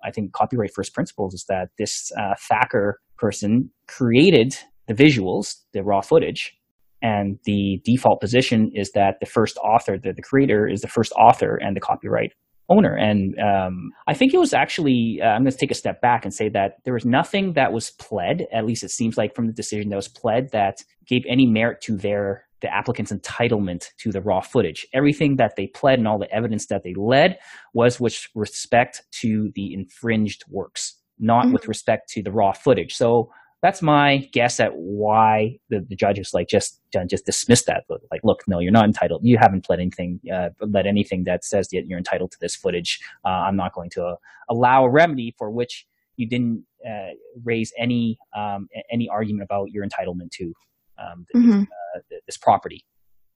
I 0.04 0.12
think 0.12 0.34
copyright 0.34 0.72
first 0.74 0.94
principles 0.94 1.34
is 1.34 1.46
that 1.48 1.70
this 1.78 2.12
uh, 2.20 2.36
Thakur 2.50 3.00
person 3.18 3.72
created 3.88 4.58
the 4.88 4.94
visuals, 4.94 5.56
the 5.74 5.84
raw 5.84 6.02
footage, 6.02 6.58
and 7.02 7.40
the 7.46 7.82
default 7.86 8.20
position 8.20 8.72
is 8.76 8.92
that 8.92 9.20
the 9.20 9.26
first 9.26 9.58
author, 9.58 9.98
the, 9.98 10.14
the 10.14 10.22
creator, 10.22 10.68
is 10.68 10.82
the 10.82 10.88
first 10.88 11.12
author 11.14 11.56
and 11.56 11.76
the 11.76 11.80
copyright 11.80 12.34
owner. 12.70 12.96
And 12.96 13.36
um, 13.40 13.92
I 14.08 14.14
think 14.14 14.34
it 14.34 14.38
was 14.40 14.54
actually, 14.54 15.20
uh, 15.22 15.28
I'm 15.28 15.44
going 15.44 15.52
to 15.52 15.58
take 15.58 15.72
a 15.72 15.76
step 15.76 16.02
back 16.02 16.26
and 16.26 16.34
say 16.34 16.50
that 16.50 16.76
there 16.86 16.94
was 16.94 17.06
nothing 17.06 17.54
that 17.54 17.74
was 17.74 17.92
pled, 17.92 18.46
at 18.54 18.66
least 18.66 18.84
it 18.84 18.92
seems 18.92 19.18
like 19.18 19.36
from 19.36 19.48
the 19.48 19.54
decision 19.54 19.90
that 19.90 19.96
was 19.96 20.08
pled, 20.08 20.52
that 20.52 20.84
gave 21.08 21.24
any 21.28 21.46
merit 21.46 21.82
to 21.82 21.98
their 21.98 22.46
the 22.62 22.74
applicant's 22.74 23.12
entitlement 23.12 23.88
to 23.98 24.12
the 24.12 24.22
raw 24.22 24.42
footage. 24.42 24.86
Everything 24.94 25.36
that 25.38 25.56
they 25.56 25.68
pled 25.68 26.00
and 26.00 26.08
all 26.08 26.20
the 26.20 26.32
evidence 26.34 26.68
that 26.68 26.84
they 26.84 26.94
led 26.94 27.38
was 27.74 28.00
with 28.00 28.28
respect 28.36 29.04
to 29.12 29.52
the 29.56 29.74
infringed 29.74 30.44
works, 30.50 30.96
not 31.20 31.46
mm-hmm. 31.46 31.54
with 31.54 31.68
respect 31.68 32.10
to 32.10 32.24
the 32.24 32.32
raw 32.32 32.54
footage. 32.54 32.94
So 32.94 33.32
that's 33.62 33.82
my 33.82 34.28
guess 34.34 34.60
at 34.60 34.76
why 34.76 35.58
the, 35.70 35.86
the 35.88 35.96
judge 35.96 36.18
was 36.18 36.34
like 36.34 36.48
just 36.48 36.82
just 37.08 37.26
dismissed 37.26 37.68
that. 37.68 37.84
Like, 38.12 38.22
look, 38.24 38.42
no, 38.48 38.60
you're 38.60 38.72
not 38.72 38.86
entitled. 38.86 39.22
You 39.24 39.38
haven't 39.38 39.66
pled 39.66 39.80
anything, 39.80 40.20
uh, 40.34 40.50
led 40.62 40.88
anything 40.88 41.26
that 41.26 41.46
says 41.46 41.68
that 41.70 41.86
you're 41.86 42.00
entitled 42.00 42.32
to 42.32 42.38
this 42.42 42.56
footage. 42.56 43.00
Uh, 43.24 43.30
I'm 43.30 43.56
not 43.56 43.74
going 43.74 43.92
to 43.92 44.04
uh, 44.04 44.16
allow 44.50 44.86
a 44.86 44.90
remedy 44.90 45.36
for 45.38 45.52
which 45.52 45.86
you 46.16 46.28
didn't 46.28 46.66
uh, 46.88 47.14
raise 47.44 47.72
any 47.78 48.18
um, 48.36 48.68
any 48.92 49.08
argument 49.08 49.44
about 49.44 49.72
your 49.72 49.86
entitlement 49.86 50.32
to 50.32 50.54
um, 51.02 51.26
mm-hmm. 51.36 51.62
Uh, 51.62 52.00
this 52.26 52.38
property. 52.38 52.86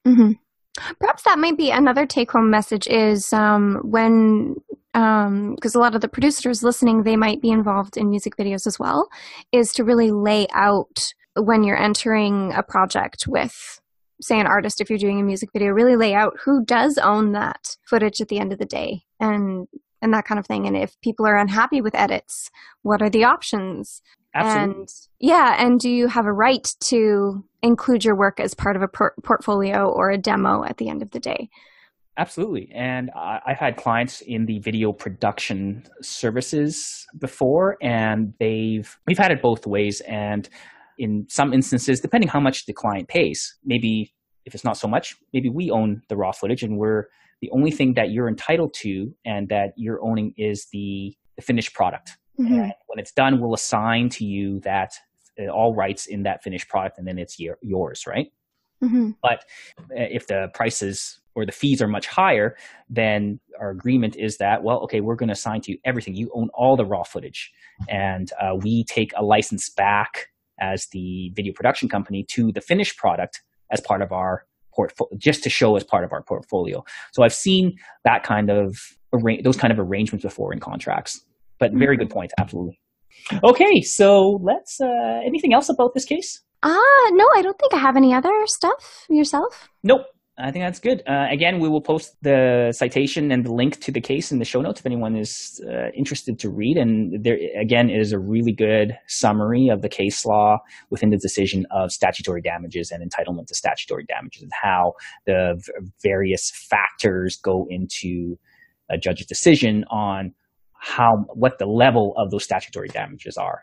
Mm-hmm. 0.06 0.32
Perhaps 1.00 1.22
that 1.24 1.38
might 1.38 1.56
be 1.56 1.70
another 1.70 2.06
take 2.06 2.30
home 2.30 2.50
message 2.50 2.86
is 2.86 3.32
um, 3.32 3.80
when 3.82 4.56
because 4.92 5.74
um, 5.74 5.80
a 5.80 5.84
lot 5.84 5.94
of 5.94 6.00
the 6.00 6.08
producers 6.08 6.62
listening, 6.62 7.02
they 7.02 7.16
might 7.16 7.42
be 7.42 7.50
involved 7.50 7.98
in 7.98 8.08
music 8.08 8.34
videos 8.36 8.66
as 8.66 8.78
well, 8.78 9.08
is 9.52 9.72
to 9.72 9.84
really 9.84 10.10
lay 10.10 10.46
out 10.54 11.12
when 11.34 11.64
you're 11.64 11.76
entering 11.76 12.50
a 12.54 12.62
project 12.62 13.26
with, 13.26 13.78
say, 14.22 14.40
an 14.40 14.46
artist, 14.46 14.80
if 14.80 14.88
you're 14.88 14.98
doing 14.98 15.20
a 15.20 15.22
music 15.22 15.50
video, 15.52 15.70
really 15.72 15.96
lay 15.96 16.14
out 16.14 16.38
who 16.42 16.64
does 16.64 16.96
own 16.96 17.32
that 17.32 17.76
footage 17.84 18.22
at 18.22 18.28
the 18.28 18.38
end 18.38 18.54
of 18.54 18.58
the 18.58 18.64
day 18.64 19.02
and 19.20 19.66
and 20.00 20.14
that 20.14 20.24
kind 20.24 20.38
of 20.38 20.46
thing. 20.46 20.66
And 20.66 20.76
if 20.76 20.98
people 21.02 21.26
are 21.26 21.36
unhappy 21.36 21.80
with 21.80 21.94
edits, 21.94 22.50
what 22.82 23.02
are 23.02 23.10
the 23.10 23.24
options? 23.24 24.00
Absolutely. 24.36 24.80
And 24.82 24.88
yeah, 25.18 25.56
and 25.58 25.80
do 25.80 25.88
you 25.88 26.08
have 26.08 26.26
a 26.26 26.32
right 26.32 26.68
to 26.88 27.42
include 27.62 28.04
your 28.04 28.16
work 28.16 28.38
as 28.38 28.54
part 28.54 28.76
of 28.76 28.82
a 28.82 28.88
por- 28.88 29.14
portfolio 29.22 29.88
or 29.88 30.10
a 30.10 30.18
demo 30.18 30.62
at 30.64 30.76
the 30.76 30.88
end 30.88 31.02
of 31.02 31.10
the 31.10 31.20
day? 31.20 31.48
Absolutely. 32.18 32.70
And 32.74 33.10
I, 33.14 33.40
have 33.46 33.58
had 33.58 33.76
clients 33.76 34.22
in 34.22 34.46
the 34.46 34.58
video 34.60 34.92
production 34.92 35.84
services 36.02 37.06
before, 37.18 37.76
and 37.82 38.32
they've 38.40 38.94
we've 39.06 39.18
had 39.18 39.30
it 39.30 39.42
both 39.42 39.66
ways. 39.66 40.00
And 40.02 40.48
in 40.98 41.26
some 41.28 41.52
instances, 41.52 42.00
depending 42.00 42.28
how 42.28 42.40
much 42.40 42.66
the 42.66 42.72
client 42.72 43.08
pays, 43.08 43.54
maybe 43.64 44.14
if 44.44 44.54
it's 44.54 44.64
not 44.64 44.76
so 44.76 44.88
much, 44.88 45.16
maybe 45.32 45.50
we 45.50 45.70
own 45.70 46.02
the 46.08 46.16
raw 46.16 46.32
footage 46.32 46.62
and 46.62 46.78
we're 46.78 47.08
the 47.42 47.50
only 47.50 47.70
thing 47.70 47.94
that 47.94 48.10
you're 48.10 48.28
entitled 48.28 48.72
to 48.74 49.14
and 49.24 49.48
that 49.48 49.72
you're 49.76 50.02
owning 50.02 50.32
is 50.38 50.68
the, 50.72 51.14
the 51.36 51.42
finished 51.42 51.74
product. 51.74 52.16
Mm-hmm. 52.38 52.54
And 52.54 52.74
when 52.86 52.98
it's 52.98 53.12
done, 53.12 53.40
we'll 53.40 53.54
assign 53.54 54.08
to 54.10 54.24
you 54.24 54.60
that 54.60 54.94
uh, 55.40 55.48
all 55.48 55.74
rights 55.74 56.06
in 56.06 56.22
that 56.24 56.42
finished 56.42 56.68
product 56.68 56.98
and 56.98 57.06
then 57.06 57.18
it's 57.18 57.38
your, 57.38 57.58
yours, 57.62 58.06
right? 58.06 58.32
Mm-hmm. 58.82 59.10
But 59.22 59.44
uh, 59.80 60.08
if 60.10 60.26
the 60.26 60.48
prices 60.54 61.20
or 61.34 61.46
the 61.46 61.52
fees 61.52 61.82
are 61.82 61.88
much 61.88 62.06
higher, 62.06 62.56
then 62.88 63.40
our 63.60 63.70
agreement 63.70 64.16
is 64.16 64.38
that, 64.38 64.62
well, 64.62 64.80
okay, 64.80 65.00
we're 65.00 65.16
going 65.16 65.28
to 65.28 65.34
assign 65.34 65.60
to 65.62 65.72
you 65.72 65.78
everything. 65.84 66.14
You 66.14 66.30
own 66.34 66.48
all 66.54 66.76
the 66.76 66.84
raw 66.84 67.02
footage. 67.02 67.52
And 67.88 68.30
uh, 68.40 68.56
we 68.56 68.84
take 68.84 69.12
a 69.16 69.22
license 69.22 69.68
back 69.68 70.28
as 70.58 70.86
the 70.86 71.30
video 71.34 71.52
production 71.52 71.88
company 71.88 72.24
to 72.30 72.52
the 72.52 72.62
finished 72.62 72.96
product 72.96 73.42
as 73.70 73.80
part 73.80 74.00
of 74.00 74.12
our 74.12 74.46
portfolio, 74.74 75.16
just 75.18 75.42
to 75.42 75.50
show 75.50 75.76
as 75.76 75.84
part 75.84 76.04
of 76.04 76.12
our 76.12 76.22
portfolio. 76.22 76.84
So 77.12 77.22
I've 77.22 77.34
seen 77.34 77.76
that 78.04 78.22
kind 78.22 78.50
of, 78.50 78.78
arra- 79.12 79.42
those 79.42 79.56
kind 79.56 79.72
of 79.72 79.78
arrangements 79.78 80.22
before 80.22 80.52
in 80.52 80.60
contracts. 80.60 81.20
But 81.58 81.72
very 81.72 81.96
good 81.96 82.10
point. 82.10 82.32
Absolutely. 82.38 82.78
Okay, 83.42 83.80
so 83.80 84.38
let's, 84.42 84.80
uh, 84.80 85.20
anything 85.24 85.52
else 85.52 85.68
about 85.68 85.94
this 85.94 86.04
case? 86.04 86.42
Ah, 86.62 86.70
uh, 86.70 87.10
no, 87.12 87.26
I 87.34 87.42
don't 87.42 87.58
think 87.58 87.74
I 87.74 87.78
have 87.78 87.96
any 87.96 88.14
other 88.14 88.32
stuff 88.46 89.06
yourself. 89.08 89.68
Nope. 89.82 90.06
I 90.38 90.50
think 90.50 90.66
that's 90.66 90.80
good. 90.80 91.02
Uh, 91.06 91.26
again, 91.30 91.60
we 91.60 91.68
will 91.68 91.80
post 91.80 92.14
the 92.20 92.70
citation 92.76 93.32
and 93.32 93.42
the 93.42 93.52
link 93.52 93.80
to 93.80 93.90
the 93.90 94.02
case 94.02 94.30
in 94.30 94.38
the 94.38 94.44
show 94.44 94.60
notes 94.60 94.80
if 94.80 94.84
anyone 94.84 95.16
is 95.16 95.62
uh, 95.66 95.88
interested 95.96 96.38
to 96.40 96.50
read. 96.50 96.76
And 96.76 97.24
there, 97.24 97.38
again, 97.58 97.88
is 97.88 98.12
a 98.12 98.18
really 98.18 98.52
good 98.52 98.98
summary 99.06 99.68
of 99.68 99.80
the 99.80 99.88
case 99.88 100.26
law 100.26 100.58
within 100.90 101.08
the 101.08 101.16
decision 101.16 101.64
of 101.70 101.90
statutory 101.90 102.42
damages 102.42 102.90
and 102.90 103.02
entitlement 103.02 103.46
to 103.46 103.54
statutory 103.54 104.04
damages 104.04 104.42
and 104.42 104.52
how 104.62 104.92
the 105.24 105.54
v- 105.56 105.90
various 106.02 106.50
factors 106.50 107.36
go 107.36 107.66
into 107.70 108.38
a 108.90 108.98
judge's 108.98 109.26
decision 109.26 109.86
on 109.88 110.34
how 110.86 111.26
what 111.34 111.58
the 111.58 111.66
level 111.66 112.14
of 112.16 112.30
those 112.30 112.44
statutory 112.44 112.88
damages 112.88 113.36
are. 113.36 113.62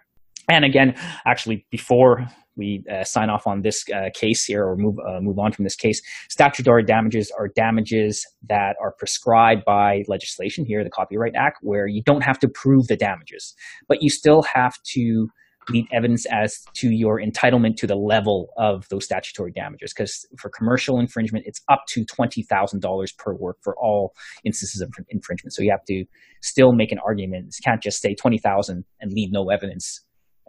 And 0.49 0.65
again, 0.65 0.93
actually, 1.25 1.65
before 1.71 2.27
we 2.55 2.83
uh, 2.91 3.03
sign 3.03 3.29
off 3.29 3.47
on 3.47 3.61
this 3.61 3.85
uh, 3.89 4.09
case 4.13 4.43
here 4.43 4.67
or 4.67 4.75
move 4.75 4.97
uh, 5.07 5.21
move 5.21 5.39
on 5.39 5.53
from 5.53 5.63
this 5.63 5.75
case, 5.75 6.01
statutory 6.29 6.83
damages 6.83 7.31
are 7.39 7.47
damages 7.47 8.25
that 8.49 8.75
are 8.81 8.93
prescribed 8.97 9.63
by 9.65 10.03
legislation 10.07 10.65
here, 10.65 10.83
the 10.83 10.89
Copyright 10.89 11.33
Act, 11.35 11.59
where 11.61 11.87
you 11.87 12.03
don't 12.03 12.23
have 12.23 12.39
to 12.39 12.49
prove 12.49 12.87
the 12.87 12.97
damages, 12.97 13.55
but 13.87 14.03
you 14.03 14.09
still 14.09 14.43
have 14.43 14.75
to 14.93 15.29
need 15.69 15.87
evidence 15.91 16.25
as 16.27 16.63
to 16.73 16.89
your 16.89 17.19
entitlement 17.19 17.77
to 17.77 17.87
the 17.87 17.95
level 17.95 18.49
of 18.57 18.87
those 18.89 19.05
statutory 19.05 19.51
damages. 19.51 19.93
Because 19.93 20.25
for 20.37 20.49
commercial 20.49 20.99
infringement, 20.99 21.45
it's 21.45 21.61
up 21.69 21.83
to 21.89 22.05
$20,000 22.05 23.17
per 23.17 23.33
work 23.33 23.57
for 23.61 23.75
all 23.77 24.13
instances 24.43 24.81
of 24.81 24.93
infringement. 25.09 25.53
So 25.53 25.63
you 25.63 25.71
have 25.71 25.85
to 25.85 26.05
still 26.41 26.73
make 26.73 26.91
an 26.91 26.99
argument. 26.99 27.55
You 27.57 27.63
can't 27.63 27.81
just 27.81 28.01
say 28.01 28.15
20,000 28.15 28.83
and 28.99 29.13
leave 29.13 29.31
no 29.31 29.49
evidence. 29.49 30.01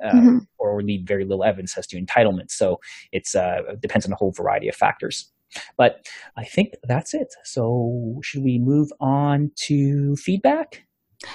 Uh, 0.04 0.12
mm-hmm. 0.12 0.38
Or 0.58 0.82
leave 0.82 1.06
very 1.06 1.24
little 1.24 1.44
evidence 1.44 1.78
as 1.78 1.86
to 1.86 2.02
entitlement. 2.02 2.50
So 2.50 2.80
it's 3.12 3.36
uh, 3.36 3.60
it 3.68 3.80
depends 3.80 4.04
on 4.04 4.12
a 4.12 4.16
whole 4.16 4.32
variety 4.32 4.68
of 4.68 4.74
factors. 4.74 5.30
But 5.76 6.06
I 6.36 6.44
think 6.44 6.74
that's 6.82 7.14
it. 7.14 7.32
So 7.44 8.18
should 8.22 8.42
we 8.42 8.58
move 8.58 8.90
on 9.00 9.52
to 9.66 10.16
feedback? 10.16 10.84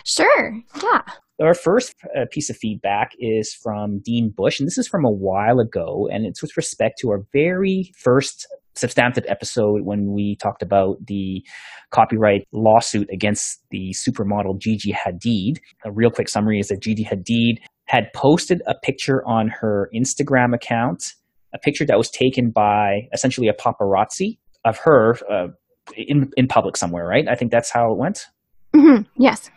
Sure. 0.05 0.53
Yeah. 0.81 1.01
Our 1.41 1.53
first 1.53 1.95
uh, 2.03 2.25
piece 2.31 2.49
of 2.49 2.57
feedback 2.57 3.11
is 3.17 3.53
from 3.53 4.01
Dean 4.03 4.33
Bush, 4.35 4.59
and 4.59 4.67
this 4.67 4.77
is 4.77 4.87
from 4.87 5.05
a 5.05 5.11
while 5.11 5.59
ago, 5.59 6.09
and 6.11 6.25
it's 6.25 6.41
with 6.41 6.57
respect 6.57 6.99
to 6.99 7.09
our 7.09 7.21
very 7.31 7.91
first 7.97 8.45
substantive 8.75 9.25
episode 9.27 9.81
when 9.83 10.11
we 10.13 10.37
talked 10.41 10.61
about 10.61 10.97
the 11.07 11.43
copyright 11.91 12.47
lawsuit 12.51 13.07
against 13.13 13.61
the 13.71 13.93
supermodel 13.93 14.59
Gigi 14.59 14.93
Hadid. 14.93 15.59
A 15.85 15.91
real 15.91 16.11
quick 16.11 16.29
summary 16.29 16.59
is 16.59 16.67
that 16.67 16.81
Gigi 16.81 17.05
Hadid 17.05 17.59
had 17.85 18.05
posted 18.13 18.61
a 18.67 18.75
picture 18.83 19.23
on 19.25 19.49
her 19.61 19.89
Instagram 19.95 20.53
account, 20.53 21.03
a 21.53 21.59
picture 21.59 21.85
that 21.85 21.97
was 21.97 22.09
taken 22.09 22.51
by 22.51 23.07
essentially 23.13 23.47
a 23.47 23.53
paparazzi 23.53 24.37
of 24.65 24.77
her 24.83 25.15
uh, 25.31 25.47
in 25.95 26.29
in 26.37 26.47
public 26.47 26.77
somewhere, 26.77 27.05
right? 27.05 27.27
I 27.29 27.35
think 27.35 27.51
that's 27.51 27.71
how 27.71 27.91
it 27.91 27.97
went. 27.97 28.27
Mm-hmm. 28.75 29.03
Yes. 29.17 29.49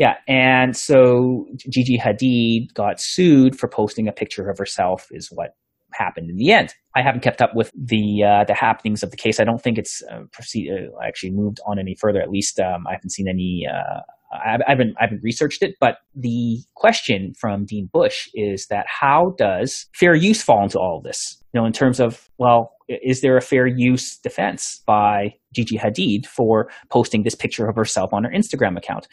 Yeah, 0.00 0.14
and 0.26 0.74
so 0.74 1.44
Gigi 1.68 1.98
Hadid 1.98 2.72
got 2.72 2.98
sued 2.98 3.54
for 3.54 3.68
posting 3.68 4.08
a 4.08 4.12
picture 4.12 4.48
of 4.48 4.56
herself. 4.56 5.06
Is 5.10 5.28
what 5.30 5.50
happened 5.92 6.30
in 6.30 6.36
the 6.36 6.50
end. 6.52 6.72
I 6.96 7.02
haven't 7.02 7.20
kept 7.20 7.42
up 7.42 7.54
with 7.54 7.70
the 7.74 8.24
uh, 8.24 8.44
the 8.44 8.54
happenings 8.54 9.02
of 9.02 9.10
the 9.10 9.18
case. 9.18 9.38
I 9.38 9.44
don't 9.44 9.62
think 9.62 9.76
it's 9.76 10.02
uh, 10.10 10.22
proceed, 10.32 10.70
uh, 10.72 11.06
actually 11.06 11.32
moved 11.32 11.60
on 11.66 11.78
any 11.78 11.94
further. 12.00 12.22
At 12.22 12.30
least 12.30 12.58
um, 12.58 12.86
I 12.86 12.92
haven't 12.92 13.10
seen 13.10 13.28
any. 13.28 13.66
Uh, 13.70 14.00
I, 14.32 14.54
I 14.66 14.70
haven't 14.70 14.96
I 14.98 15.04
haven't 15.04 15.22
researched 15.22 15.62
it. 15.62 15.74
But 15.80 15.98
the 16.14 16.60
question 16.76 17.34
from 17.38 17.66
Dean 17.66 17.90
Bush 17.92 18.26
is 18.32 18.68
that 18.68 18.86
how 18.88 19.34
does 19.36 19.86
fair 19.94 20.14
use 20.14 20.42
fall 20.42 20.62
into 20.62 20.78
all 20.78 21.02
this? 21.02 21.36
You 21.52 21.60
know, 21.60 21.66
in 21.66 21.74
terms 21.74 22.00
of 22.00 22.30
well, 22.38 22.72
is 22.88 23.20
there 23.20 23.36
a 23.36 23.42
fair 23.42 23.66
use 23.66 24.16
defense 24.16 24.82
by 24.86 25.34
Gigi 25.54 25.76
Hadid 25.76 26.24
for 26.24 26.70
posting 26.88 27.22
this 27.22 27.34
picture 27.34 27.68
of 27.68 27.76
herself 27.76 28.14
on 28.14 28.24
her 28.24 28.30
Instagram 28.30 28.78
account? 28.78 29.06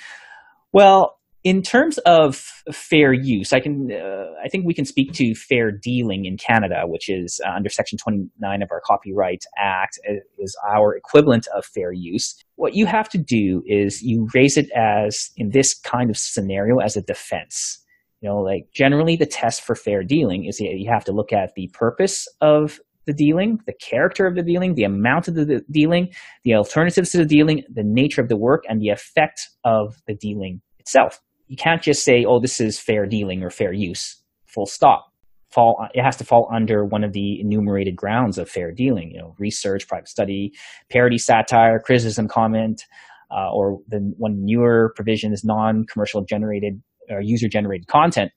Well, 0.74 1.18
in 1.44 1.62
terms 1.62 1.98
of 2.00 2.36
fair 2.74 3.14
use, 3.14 3.54
I 3.54 3.60
can 3.60 3.90
uh, 3.92 4.26
I 4.44 4.50
think 4.50 4.66
we 4.66 4.74
can 4.74 4.86
speak 4.86 5.14
to 5.14 5.34
fair 5.34 5.72
dealing 5.72 6.26
in 6.26 6.36
Canada, 6.38 6.82
which 6.86 7.10
is 7.10 7.40
uh, 7.46 7.52
under 7.52 7.70
Section 7.70 7.98
29 7.98 8.62
of 8.62 8.70
our 8.72 8.82
Copyright 8.84 9.46
Act, 9.58 9.98
uh, 10.10 10.16
is 10.40 10.58
our 10.70 10.96
equivalent 10.96 11.48
of 11.56 11.66
fair 11.66 11.94
use. 11.94 12.36
What 12.56 12.74
you 12.74 12.86
have 12.86 13.08
to 13.10 13.18
do 13.18 13.64
is 13.66 14.02
you 14.02 14.28
raise 14.34 14.58
it 14.58 14.70
as 14.76 15.30
in 15.38 15.52
this 15.52 15.74
kind 15.74 16.10
of 16.10 16.18
scenario 16.18 16.80
as 16.80 16.98
a 16.98 17.02
defense. 17.02 17.82
You 18.22 18.30
know, 18.30 18.40
like 18.40 18.68
generally 18.74 19.16
the 19.16 19.28
test 19.28 19.62
for 19.62 19.76
fair 19.76 20.04
dealing 20.04 20.46
is 20.46 20.60
you 20.60 20.90
have 20.92 21.06
to 21.06 21.12
look 21.12 21.32
at 21.32 21.54
the 21.56 21.70
purpose 21.74 22.28
of 22.42 22.80
the 23.08 23.14
dealing, 23.14 23.60
the 23.66 23.74
character 23.74 24.28
of 24.28 24.36
the 24.36 24.44
dealing, 24.44 24.76
the 24.76 24.84
amount 24.84 25.28
of 25.28 25.34
the 25.36 25.62
dealing, 25.72 26.10
the 26.44 26.54
alternatives 26.54 27.10
to 27.12 27.18
the 27.18 27.26
dealing, 27.26 27.64
the 27.74 27.84
nature 27.84 28.22
of 28.22 28.30
the 28.30 28.38
work, 28.38 28.64
and 28.70 28.80
the 28.80 28.90
effect 28.90 29.50
of 29.64 29.96
the 30.06 30.14
dealing 30.14 30.62
itself. 30.78 31.20
You 31.48 31.58
can't 31.58 31.82
just 31.82 32.04
say, 32.04 32.26
oh, 32.28 32.40
this 32.40 32.62
is 32.62 32.78
fair 32.78 33.06
dealing 33.08 33.42
or 33.42 33.50
fair 33.50 33.74
use, 33.74 34.22
full 34.46 34.68
stop. 34.68 35.06
Fall, 35.50 35.88
it 35.94 36.04
has 36.04 36.18
to 36.18 36.26
fall 36.26 36.50
under 36.54 36.84
one 36.84 37.06
of 37.06 37.14
the 37.14 37.40
enumerated 37.40 37.96
grounds 37.96 38.38
of 38.38 38.50
fair 38.50 38.72
dealing, 38.74 39.12
you 39.12 39.20
know, 39.20 39.34
research, 39.40 39.88
private 39.88 40.10
study, 40.10 40.52
parody, 40.92 41.18
satire, 41.18 41.80
criticism, 41.80 42.28
comment, 42.28 42.84
uh, 43.32 43.50
or 43.54 43.80
the 43.88 44.14
one 44.18 44.44
newer 44.44 44.92
provision 44.96 45.32
is 45.32 45.46
non-commercial 45.46 46.26
generated 46.26 46.82
or 47.10 47.22
user-generated 47.22 47.88
content. 47.88 48.32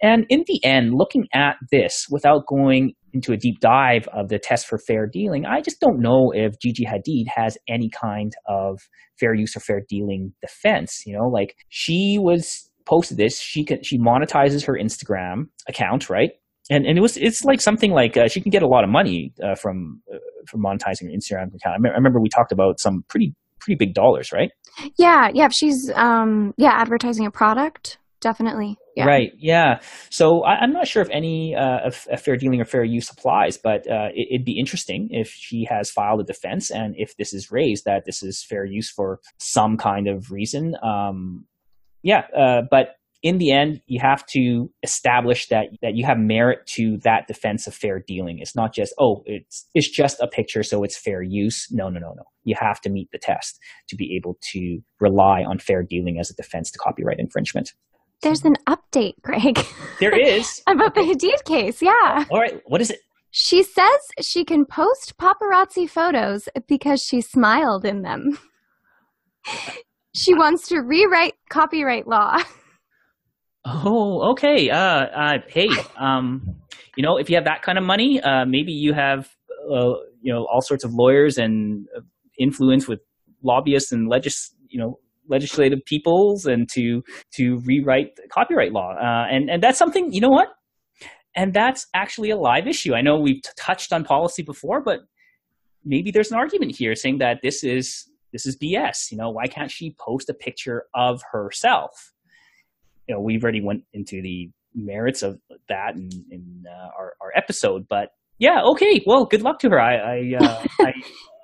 And 0.00 0.26
in 0.28 0.44
the 0.46 0.64
end, 0.64 0.94
looking 0.94 1.26
at 1.34 1.56
this 1.72 2.06
without 2.08 2.46
going 2.46 2.94
into 3.14 3.32
a 3.32 3.36
deep 3.36 3.60
dive 3.60 4.06
of 4.12 4.28
the 4.28 4.38
test 4.38 4.66
for 4.66 4.78
fair 4.78 5.06
dealing, 5.06 5.46
I 5.46 5.60
just 5.60 5.80
don't 5.80 6.00
know 6.00 6.32
if 6.34 6.58
Gigi 6.60 6.84
Hadid 6.84 7.26
has 7.34 7.56
any 7.68 7.88
kind 7.88 8.32
of 8.46 8.80
fair 9.18 9.34
use 9.34 9.56
or 9.56 9.60
fair 9.60 9.82
dealing 9.88 10.34
defense. 10.42 11.02
You 11.06 11.16
know, 11.16 11.28
like 11.28 11.56
she 11.68 12.18
was 12.20 12.68
posted 12.86 13.16
this, 13.16 13.40
she 13.40 13.64
can, 13.64 13.82
she 13.82 13.98
monetizes 13.98 14.66
her 14.66 14.74
Instagram 14.74 15.48
account, 15.68 16.10
right? 16.10 16.32
And 16.70 16.86
and 16.86 16.96
it 16.96 17.00
was 17.00 17.16
it's 17.16 17.44
like 17.44 17.60
something 17.60 17.92
like 17.92 18.16
uh, 18.16 18.26
she 18.28 18.40
can 18.40 18.50
get 18.50 18.62
a 18.62 18.66
lot 18.66 18.84
of 18.84 18.90
money 18.90 19.32
uh, 19.42 19.54
from 19.54 20.00
uh, 20.12 20.18
from 20.46 20.62
monetizing 20.62 21.02
her 21.02 21.10
Instagram 21.16 21.54
account. 21.54 21.84
I, 21.86 21.88
remember 21.90 22.20
we 22.20 22.30
talked 22.30 22.52
about 22.52 22.80
some 22.80 23.04
pretty 23.08 23.34
pretty 23.60 23.76
big 23.76 23.94
dollars, 23.94 24.32
right? 24.32 24.50
Yeah, 24.96 25.30
yeah. 25.32 25.48
She's 25.48 25.90
um 25.94 26.54
yeah 26.56 26.72
advertising 26.72 27.26
a 27.26 27.30
product, 27.30 27.98
definitely. 28.24 28.76
Yeah. 28.96 29.04
Right. 29.04 29.32
Yeah. 29.38 29.80
So 30.10 30.42
I, 30.42 30.64
am 30.64 30.72
not 30.72 30.88
sure 30.88 31.02
if 31.02 31.10
any 31.10 31.54
uh, 31.54 31.90
fair 31.90 32.36
dealing 32.36 32.60
or 32.60 32.64
fair 32.64 32.82
use 32.82 33.10
applies, 33.10 33.58
but 33.58 33.88
uh, 33.88 34.08
it, 34.14 34.28
would 34.32 34.44
be 34.44 34.58
interesting 34.58 35.08
if 35.10 35.28
she 35.28 35.64
has 35.70 35.90
filed 35.90 36.20
a 36.20 36.24
defense 36.24 36.70
and 36.70 36.94
if 36.96 37.16
this 37.16 37.32
is 37.34 37.52
raised 37.52 37.84
that 37.84 38.04
this 38.06 38.22
is 38.22 38.42
fair 38.42 38.64
use 38.64 38.90
for 38.90 39.20
some 39.38 39.76
kind 39.76 40.08
of 40.08 40.32
reason. 40.32 40.74
Um, 40.82 41.44
yeah. 42.02 42.22
Uh, 42.36 42.62
but 42.70 42.96
in 43.22 43.38
the 43.38 43.52
end, 43.52 43.80
you 43.86 44.00
have 44.02 44.24
to 44.26 44.70
establish 44.82 45.48
that 45.48 45.68
that 45.80 45.96
you 45.96 46.04
have 46.04 46.18
merit 46.18 46.66
to 46.66 46.98
that 47.04 47.26
defense 47.26 47.66
of 47.66 47.74
fair 47.74 48.02
dealing. 48.06 48.38
It's 48.38 48.54
not 48.54 48.74
just 48.74 48.94
oh, 49.00 49.22
it's 49.24 49.66
it's 49.74 49.90
just 49.90 50.20
a 50.20 50.28
picture, 50.28 50.62
so 50.62 50.84
it's 50.84 50.96
fair 50.96 51.22
use. 51.22 51.66
No, 51.70 51.88
no, 51.88 51.98
no, 51.98 52.12
no. 52.16 52.24
You 52.44 52.54
have 52.60 52.82
to 52.82 52.90
meet 52.90 53.08
the 53.12 53.18
test 53.18 53.58
to 53.88 53.96
be 53.96 54.14
able 54.14 54.36
to 54.52 54.80
rely 55.00 55.42
on 55.42 55.58
fair 55.58 55.82
dealing 55.82 56.18
as 56.20 56.30
a 56.30 56.34
defense 56.34 56.70
to 56.72 56.78
copyright 56.78 57.18
infringement. 57.18 57.72
There's 58.24 58.42
an 58.42 58.56
update, 58.66 59.20
Greg. 59.22 59.64
There 60.00 60.18
is. 60.18 60.62
About 60.66 60.94
the 60.94 61.02
Hadid 61.02 61.44
case, 61.44 61.80
yeah. 61.80 62.24
All 62.30 62.40
right, 62.40 62.60
what 62.66 62.80
is 62.80 62.90
it? 62.90 63.00
She 63.30 63.62
says 63.62 64.00
she 64.20 64.44
can 64.44 64.64
post 64.64 65.16
paparazzi 65.18 65.88
photos 65.88 66.48
because 66.66 67.02
she 67.02 67.20
smiled 67.20 67.84
in 67.84 68.00
them. 68.00 68.38
she 70.14 70.34
wants 70.34 70.68
to 70.68 70.80
rewrite 70.80 71.34
copyright 71.50 72.08
law. 72.08 72.38
Oh, 73.66 74.30
okay. 74.32 74.70
Uh, 74.70 74.78
uh, 74.78 75.38
hey, 75.48 75.68
um, 75.96 76.56
you 76.96 77.02
know, 77.02 77.18
if 77.18 77.28
you 77.28 77.36
have 77.36 77.44
that 77.44 77.62
kind 77.62 77.76
of 77.76 77.84
money, 77.84 78.20
uh, 78.22 78.46
maybe 78.46 78.72
you 78.72 78.94
have, 78.94 79.28
uh, 79.70 79.94
you 80.22 80.32
know, 80.32 80.46
all 80.46 80.62
sorts 80.62 80.82
of 80.82 80.94
lawyers 80.94 81.36
and 81.36 81.86
influence 82.38 82.88
with 82.88 83.00
lobbyists 83.42 83.92
and 83.92 84.08
legis, 84.08 84.54
you 84.68 84.78
know, 84.78 84.98
legislative 85.28 85.84
peoples 85.84 86.46
and 86.46 86.68
to 86.70 87.02
to 87.34 87.58
rewrite 87.64 88.18
copyright 88.30 88.72
law. 88.72 88.94
Uh, 88.94 89.26
and 89.30 89.50
and 89.50 89.62
that's 89.62 89.78
something 89.78 90.12
you 90.12 90.20
know 90.20 90.30
what, 90.30 90.48
and 91.36 91.52
that's 91.52 91.86
actually 91.94 92.30
a 92.30 92.36
live 92.36 92.66
issue. 92.66 92.94
I 92.94 93.00
know 93.00 93.18
we've 93.18 93.42
t- 93.42 93.50
touched 93.56 93.92
on 93.92 94.04
policy 94.04 94.42
before, 94.42 94.82
but 94.82 95.00
maybe 95.84 96.10
there's 96.10 96.30
an 96.30 96.38
argument 96.38 96.76
here 96.76 96.94
saying 96.94 97.18
that 97.18 97.40
this 97.42 97.64
is 97.64 98.08
this 98.32 98.46
is 98.46 98.56
BS. 98.56 99.10
You 99.10 99.18
know, 99.18 99.30
why 99.30 99.46
can't 99.46 99.70
she 99.70 99.94
post 99.98 100.28
a 100.28 100.34
picture 100.34 100.84
of 100.94 101.22
herself? 101.32 102.12
You 103.08 103.14
know, 103.14 103.20
we've 103.20 103.42
already 103.42 103.60
went 103.62 103.84
into 103.92 104.22
the 104.22 104.50
merits 104.74 105.22
of 105.22 105.38
that 105.68 105.94
in, 105.94 106.10
in 106.30 106.64
uh, 106.68 106.88
our, 106.98 107.14
our 107.20 107.32
episode, 107.36 107.86
but 107.88 108.10
yeah, 108.38 108.62
okay. 108.64 109.02
Well, 109.06 109.26
good 109.26 109.42
luck 109.42 109.60
to 109.60 109.70
her. 109.70 109.80
I 109.80 109.96
I, 109.96 110.34
uh, 110.40 110.64
I, 110.80 110.92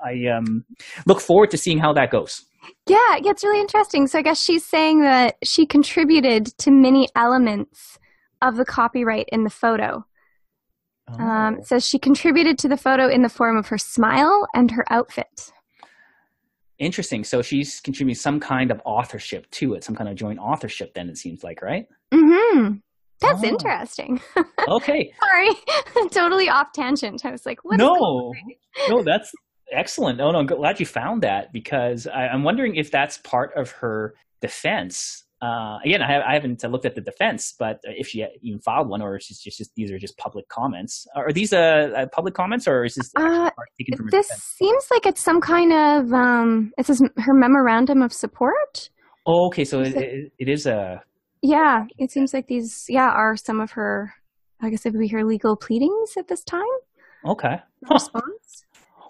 I 0.04 0.26
um, 0.26 0.64
look 1.06 1.20
forward 1.20 1.50
to 1.50 1.58
seeing 1.58 1.78
how 1.78 1.92
that 1.94 2.10
goes. 2.10 2.44
Yeah, 2.86 2.96
yeah, 3.22 3.30
it's 3.30 3.44
really 3.44 3.60
interesting. 3.60 4.06
So 4.06 4.18
I 4.18 4.22
guess 4.22 4.42
she's 4.42 4.64
saying 4.64 5.02
that 5.02 5.36
she 5.44 5.66
contributed 5.66 6.46
to 6.58 6.70
many 6.70 7.08
elements 7.14 7.98
of 8.42 8.56
the 8.56 8.64
copyright 8.64 9.28
in 9.30 9.44
the 9.44 9.50
photo. 9.50 10.04
Um, 11.08 11.20
oh. 11.20 11.24
Um, 11.24 11.58
so 11.64 11.78
she 11.78 11.98
contributed 11.98 12.58
to 12.58 12.68
the 12.68 12.76
photo 12.76 13.08
in 13.08 13.22
the 13.22 13.28
form 13.28 13.56
of 13.56 13.68
her 13.68 13.78
smile 13.78 14.46
and 14.54 14.70
her 14.70 14.84
outfit. 14.90 15.52
Interesting. 16.78 17.24
So 17.24 17.42
she's 17.42 17.80
contributing 17.80 18.18
some 18.18 18.40
kind 18.40 18.70
of 18.70 18.80
authorship 18.86 19.50
to 19.52 19.74
it, 19.74 19.84
some 19.84 19.94
kind 19.94 20.08
of 20.08 20.16
joint 20.16 20.38
authorship. 20.38 20.94
Then 20.94 21.10
it 21.10 21.18
seems 21.18 21.44
like, 21.44 21.60
right? 21.60 21.86
Hmm. 22.12 22.76
That's 23.20 23.44
oh. 23.44 23.46
interesting. 23.46 24.20
okay. 24.66 25.12
Sorry, 25.20 26.08
totally 26.10 26.48
off 26.48 26.72
tangent. 26.72 27.24
I 27.24 27.30
was 27.30 27.44
like, 27.44 27.62
what? 27.64 27.76
No, 27.76 28.32
no, 28.88 29.02
that's 29.02 29.30
excellent. 29.72 30.20
Oh 30.20 30.30
no, 30.30 30.38
I'm 30.38 30.46
glad 30.46 30.80
you 30.80 30.87
found 30.87 31.22
that 31.22 31.52
because 31.52 32.06
I, 32.06 32.26
am 32.26 32.42
wondering 32.42 32.76
if 32.76 32.90
that's 32.90 33.18
part 33.18 33.52
of 33.56 33.70
her 33.72 34.14
defense. 34.40 35.24
Uh, 35.42 35.78
again, 35.85 36.02
I, 36.02 36.20
I 36.20 36.35
haven't 36.35 36.62
looked 36.64 36.85
at 36.85 36.94
the 36.94 37.00
defense, 37.00 37.54
but 37.59 37.80
if 37.85 38.09
she 38.09 38.26
even 38.42 38.61
filed 38.61 38.90
one, 38.90 39.00
or 39.00 39.16
is 39.16 39.26
just, 39.26 39.56
just 39.56 39.74
these 39.74 39.90
are 39.90 39.98
just 39.98 40.18
public 40.18 40.46
comments? 40.48 41.06
Are 41.16 41.33
these 41.33 41.52
uh, 41.52 41.90
uh 41.96 42.06
public 42.12 42.35
comments, 42.35 42.68
or 42.68 42.85
is 42.85 42.94
this 42.94 43.11
uh? 43.16 43.50
This 44.11 44.28
seems 44.28 44.87
like 44.90 45.06
it's 45.06 45.22
some 45.22 45.40
kind 45.40 45.72
of 45.72 46.12
um, 46.12 46.72
it 46.76 46.85
says 46.87 47.00
her 47.16 47.35
memorandum 47.35 48.02
of 48.02 48.12
support. 48.12 48.90
Oh, 49.26 49.46
okay, 49.46 49.64
so 49.64 49.80
it, 49.80 49.94
it, 49.94 50.33
it 50.38 50.48
is 50.48 50.66
a 50.66 51.02
Yeah, 51.42 51.85
it 51.98 52.11
seems 52.11 52.35
like 52.35 52.46
these, 52.46 52.87
yeah, 52.88 53.09
are 53.11 53.37
some 53.37 53.61
of 53.61 53.72
her, 53.72 54.14
I 54.61 54.70
guess 54.70 54.85
it 54.87 54.92
would 54.92 55.00
be 55.00 55.09
her 55.09 55.24
legal 55.24 55.56
pleadings 55.56 56.16
at 56.18 56.28
this 56.28 56.42
time. 56.42 56.62
Okay. 57.26 57.56
Huh. 57.87 57.94
Response. 57.94 58.64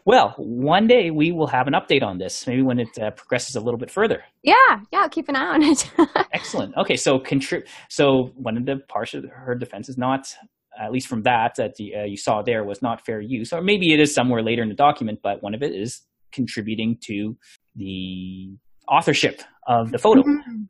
Well, 0.05 0.35
one 0.39 0.87
day 0.87 1.11
we 1.11 1.33
will 1.33 1.47
have 1.49 1.67
an 1.67 1.75
update 1.75 2.03
on 2.03 2.19
this, 2.19 2.47
maybe 2.47 2.63
when 2.63 2.79
it 2.79 2.99
uh, 2.99 3.11
progresses 3.11 3.57
a 3.57 3.61
little 3.61 3.79
bit 3.79 3.91
further. 3.91 4.23
Yeah, 4.43 4.81
yeah, 4.93 5.09
keep 5.09 5.29
an 5.29 5.37
eye 5.37 5.55
on 5.55 5.63
it. 5.63 5.91
Excellent. 6.33 6.77
Okay, 6.77 6.97
so 6.97 7.19
contrib- 7.19 7.67
so 7.89 8.33
one 8.35 8.57
of 8.57 8.65
the 8.67 8.79
parts 8.89 9.15
of 9.15 9.25
her 9.31 9.55
defense 9.55 9.89
is 9.89 9.99
not, 9.99 10.35
at 10.81 10.93
least 10.93 11.07
from 11.07 11.23
that 11.25 11.55
that 11.57 11.75
the, 11.77 11.95
uh, 11.97 12.05
you 12.05 12.17
saw 12.17 12.43
there, 12.43 12.65
was 12.65 12.81
not 12.83 13.05
fair 13.05 13.21
use, 13.21 13.53
or 13.53 13.61
maybe 13.61 13.93
it 13.93 14.01
is 14.01 14.15
somewhere 14.15 14.43
later 14.43 14.63
in 14.63 14.69
the 14.69 14.75
document, 14.75 15.21
but 15.23 15.43
one 15.43 15.55
of 15.55 15.63
it 15.63 15.75
is 15.75 16.03
contributing 16.33 16.97
to 17.03 17.37
the 17.77 18.51
authorship 18.89 19.43
of 19.67 19.91
the 19.91 19.99
photo. 19.99 20.23
Mm-hmm. 20.23 20.63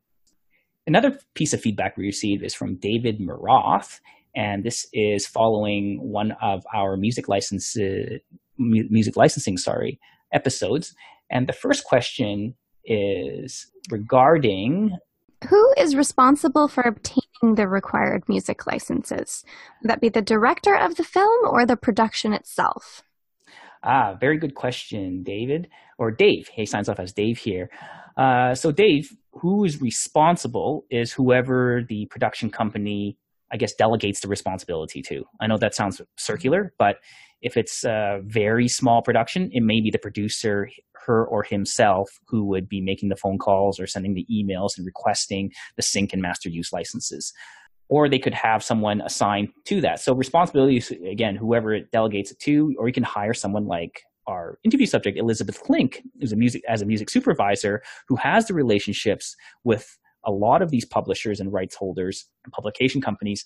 Another 0.87 1.19
piece 1.35 1.53
of 1.53 1.61
feedback 1.61 1.97
we 1.97 2.05
received 2.05 2.43
is 2.43 2.55
from 2.55 2.77
David 2.77 3.21
Maroth, 3.21 4.01
and 4.35 4.65
this 4.65 4.89
is 4.93 5.27
following 5.27 6.01
one 6.01 6.33
of 6.43 6.65
our 6.75 6.97
music 6.97 7.29
licenses 7.29 7.77
uh, 7.77 8.19
music 8.61 9.17
licensing 9.17 9.59
sorry 9.59 9.99
episodes. 10.33 10.95
And 11.31 11.49
the 11.49 11.53
first 11.53 11.85
question 11.85 12.55
is 12.85 13.67
regarding 13.91 14.97
who 15.49 15.73
is 15.79 15.97
responsible 15.97 16.69
for 16.69 16.83
obtaining 16.83 17.55
the 17.55 17.67
required 17.67 18.29
music 18.29 18.67
licenses? 18.67 19.43
Would 19.81 19.91
that 19.91 20.01
be 20.01 20.11
the 20.11 20.21
director 20.21 20.77
of 20.77 20.97
the 20.97 21.05
film 21.05 21.49
or 21.49 21.65
the 21.65 21.77
production 21.77 22.33
itself? 22.35 23.03
Ah, 23.83 24.17
very 24.21 24.37
good 24.37 24.55
question, 24.55 25.23
David. 25.23 25.69
Or 25.97 26.11
Dave. 26.11 26.49
He 26.49 26.67
signs 26.67 26.89
off 26.89 27.01
as 27.01 27.13
Dave 27.13 27.39
here. 27.39 27.71
Uh, 28.17 28.55
so, 28.55 28.71
Dave, 28.73 29.17
who 29.33 29.65
is 29.65 29.81
responsible 29.81 30.85
is 30.91 31.13
whoever 31.13 31.83
the 31.89 32.07
production 32.07 32.51
company, 32.51 33.17
I 33.53 33.57
guess, 33.57 33.75
delegates 33.75 34.21
the 34.21 34.29
responsibility 34.29 35.03
to. 35.03 35.25
I 35.41 35.47
know 35.47 35.59
that 35.59 35.75
sounds 35.75 36.01
circular, 36.17 36.73
but 36.79 36.97
if 37.43 37.57
it's 37.57 37.85
a 37.85 38.21
very 38.25 38.69
small 38.69 39.03
production, 39.03 39.51
it 39.53 39.63
may 39.63 39.81
be 39.81 39.91
the 39.91 39.99
producer, 39.99 40.69
her 41.07 41.25
or 41.27 41.43
himself, 41.43 42.09
who 42.29 42.45
would 42.45 42.69
be 42.69 42.81
making 42.81 43.09
the 43.09 43.17
phone 43.17 43.39
calls 43.39 43.81
or 43.81 43.87
sending 43.87 44.15
the 44.15 44.27
emails 44.31 44.77
and 44.77 44.87
requesting 44.87 45.51
the 45.77 45.83
sync 45.83 46.13
and 46.13 46.23
master 46.23 46.49
use 46.49 46.73
licenses. 46.73 47.33
Or 47.89 48.09
they 48.09 48.19
could 48.19 48.35
have 48.35 48.63
someone 48.63 49.01
assigned 49.01 49.49
to 49.65 49.81
that. 49.81 50.01
So 50.01 50.15
responsibility 50.15 50.83
again, 51.11 51.35
whoever 51.35 51.75
it 51.75 51.91
delegates 51.91 52.31
it 52.31 52.39
to, 52.41 52.75
or 52.79 52.87
you 52.87 52.93
can 52.93 53.03
hire 53.03 53.35
someone 53.35 53.67
like 53.67 54.03
our 54.27 54.59
interview 54.63 54.87
subject, 54.87 55.19
Elizabeth 55.19 55.61
Klink, 55.63 56.03
a 56.23 56.37
music 56.37 56.63
as 56.69 56.83
a 56.83 56.87
music 56.87 57.11
supervisor 57.11 57.83
who 58.07 58.17
has 58.17 58.47
the 58.47 58.55
relationships 58.55 59.35
with 59.65 59.99
a 60.25 60.31
lot 60.31 60.63
of 60.63 60.71
these 60.71 60.85
publishers 60.85 61.41
and 61.41 61.53
rights 61.53 61.75
holders 61.75 62.27
and 62.45 62.53
publication 62.53 63.01
companies 63.01 63.45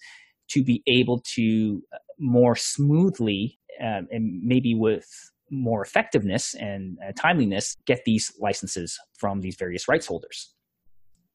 to 0.48 0.62
be 0.62 0.82
able 0.86 1.20
to 1.34 1.82
uh, 1.92 1.98
more 2.18 2.54
smoothly 2.56 3.58
um, 3.82 4.06
and 4.10 4.42
maybe 4.42 4.74
with 4.74 5.06
more 5.50 5.82
effectiveness 5.82 6.54
and 6.54 6.98
uh, 7.06 7.12
timeliness 7.16 7.76
get 7.86 8.04
these 8.04 8.32
licenses 8.40 8.98
from 9.18 9.40
these 9.40 9.56
various 9.56 9.88
rights 9.88 10.06
holders. 10.06 10.54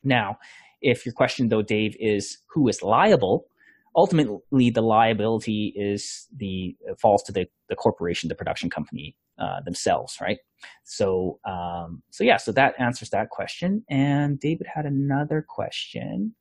Now, 0.04 0.38
if 0.82 1.06
your 1.06 1.14
question 1.14 1.50
though, 1.50 1.62
Dave, 1.62 1.96
is 2.00 2.38
who 2.54 2.68
is 2.68 2.82
liable, 2.82 3.48
ultimately 3.96 4.70
the 4.70 4.82
liability 4.82 5.74
is 5.76 6.28
the 6.36 6.76
falls 7.02 7.24
to 7.24 7.32
the, 7.32 7.48
the 7.68 7.76
corporation, 7.76 8.30
the 8.30 8.36
production 8.36 8.70
company 8.70 9.16
uh, 9.40 9.62
themselves, 9.62 10.18
right? 10.22 10.38
So, 10.84 11.40
um, 11.46 12.04
so 12.10 12.24
yeah, 12.24 12.38
so 12.38 12.52
that 12.54 12.76
answers 12.80 13.10
that 13.12 13.30
question. 13.30 13.84
And 13.90 14.40
David 14.40 14.68
had 14.68 14.86
another 14.86 15.46
question. 15.48 16.36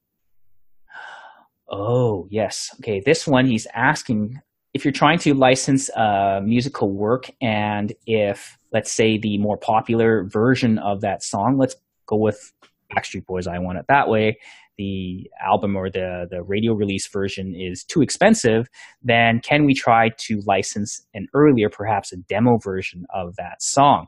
Oh, 1.68 2.26
yes. 2.30 2.74
Okay, 2.80 3.00
this 3.00 3.26
one 3.26 3.46
he's 3.46 3.66
asking 3.74 4.40
if 4.74 4.84
you're 4.84 4.92
trying 4.92 5.18
to 5.18 5.34
license 5.34 5.88
a 5.90 6.40
musical 6.44 6.92
work 6.92 7.30
and 7.40 7.92
if, 8.06 8.58
let's 8.72 8.92
say, 8.92 9.18
the 9.18 9.38
more 9.38 9.56
popular 9.56 10.24
version 10.24 10.78
of 10.78 11.00
that 11.00 11.22
song, 11.22 11.58
let's 11.58 11.76
go 12.06 12.16
with 12.16 12.52
Backstreet 12.94 13.26
Boys, 13.26 13.46
I 13.46 13.58
Want 13.58 13.78
It 13.78 13.87
That 13.88 14.08
Way, 14.08 14.38
the 14.78 15.28
album 15.44 15.76
or 15.76 15.90
the, 15.90 16.26
the 16.30 16.42
radio 16.42 16.72
release 16.72 17.06
version 17.08 17.54
is 17.54 17.84
too 17.84 18.00
expensive, 18.00 18.68
then 19.02 19.40
can 19.40 19.64
we 19.64 19.74
try 19.74 20.10
to 20.16 20.40
license 20.46 21.04
an 21.14 21.26
earlier, 21.34 21.68
perhaps 21.68 22.12
a 22.12 22.16
demo 22.16 22.56
version 22.58 23.04
of 23.12 23.36
that 23.36 23.62
song? 23.62 24.06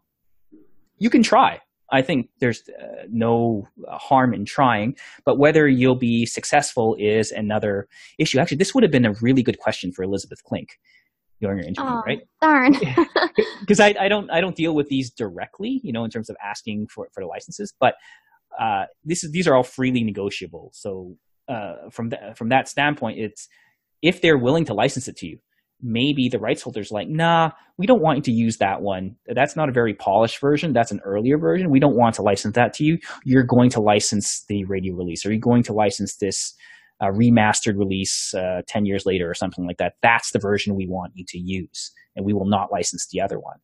You 0.99 1.11
can 1.11 1.23
try. 1.23 1.61
I 1.93 2.03
think 2.03 2.29
there's 2.39 2.63
uh, 2.69 3.05
no 3.11 3.67
harm 3.89 4.33
in 4.33 4.45
trying, 4.45 4.97
but 5.25 5.39
whether 5.39 5.67
you'll 5.67 5.97
be 5.97 6.25
successful 6.25 6.97
is 6.99 7.33
another 7.33 7.89
issue. 8.19 8.39
Actually, 8.39 8.59
this 8.59 8.75
would 8.75 8.85
have 8.85 8.93
been 8.93 9.07
a 9.07 9.15
really 9.15 9.43
good 9.43 9.59
question 9.59 9.93
for 9.93 10.05
Elizabeth 10.05 10.43
Klink 10.45 10.79
during 11.41 11.59
your 11.59 11.67
interview, 11.67 11.91
oh, 11.91 12.03
right? 12.07 12.21
Darn. 12.41 12.77
Because 13.61 13.81
I, 13.81 13.95
I 13.99 14.09
don't 14.09 14.31
I 14.31 14.41
don't 14.41 14.57
deal 14.57 14.75
with 14.75 14.89
these 14.89 15.11
directly, 15.11 15.81
you 15.83 15.93
know, 15.93 16.05
in 16.05 16.11
terms 16.11 16.29
of 16.29 16.37
asking 16.45 16.89
for 16.89 17.09
for 17.13 17.23
the 17.23 17.27
licenses, 17.27 17.73
but 17.79 17.95
uh, 18.59 18.85
this 19.05 19.25
is 19.25 19.31
these 19.33 19.47
are 19.47 19.55
all 19.55 19.63
freely 19.63 20.03
negotiable. 20.03 20.71
So 20.75 21.17
uh, 21.49 21.91
from 21.91 22.11
that 22.11 22.37
from 22.37 22.49
that 22.51 22.69
standpoint, 22.69 23.19
it's 23.19 23.49
if 24.03 24.21
they're 24.21 24.39
willing 24.39 24.65
to 24.67 24.75
license 24.75 25.09
it 25.09 25.17
to 25.19 25.27
you, 25.27 25.39
maybe 25.83 26.29
the 26.29 26.39
rights 26.39 26.63
holders 26.63 26.91
like, 26.91 27.09
nah, 27.09 27.51
we 27.77 27.87
don't 27.87 28.03
want 28.03 28.17
you 28.19 28.23
to 28.23 28.33
use 28.33 28.59
that 28.59 28.83
one. 28.83 29.17
That's 29.27 29.57
not 29.57 29.69
a 29.69 29.73
very 29.73 29.95
polished 29.95 30.41
version. 30.41 30.73
That's 30.73 30.93
an 30.93 31.01
earlier 31.05 31.39
version. 31.39 31.71
We 31.71 31.81
don't 31.81 31.97
want 31.97 32.15
to 32.17 32.23
license 32.23 32.55
that 32.55 32.75
to 32.75 32.85
you. 32.85 32.99
You're 33.25 33.45
going 33.45 33.71
to 33.71 33.81
license 33.81 34.45
the 34.49 34.65
radio 34.65 34.95
release, 34.95 35.25
or 35.25 35.31
you're 35.31 35.41
going 35.41 35.63
to 35.65 35.73
license 35.73 36.17
this 36.17 36.55
uh, 37.01 37.07
remastered 37.07 37.79
release 37.79 38.35
uh, 38.35 38.63
10 38.69 38.85
years 38.85 39.07
later 39.07 39.29
or 39.29 39.35
something 39.35 39.67
like 39.67 39.79
that. 39.79 39.95
That's 40.03 40.33
the 40.33 40.39
version 40.39 40.77
we 40.77 40.87
want 40.87 41.13
you 41.15 41.25
to 41.29 41.39
use, 41.39 41.93
and 42.15 42.27
we 42.27 42.33
will 42.33 42.49
not 42.49 42.73
license 42.73 43.07
the 43.11 43.21
other 43.21 43.39
one. 43.39 43.57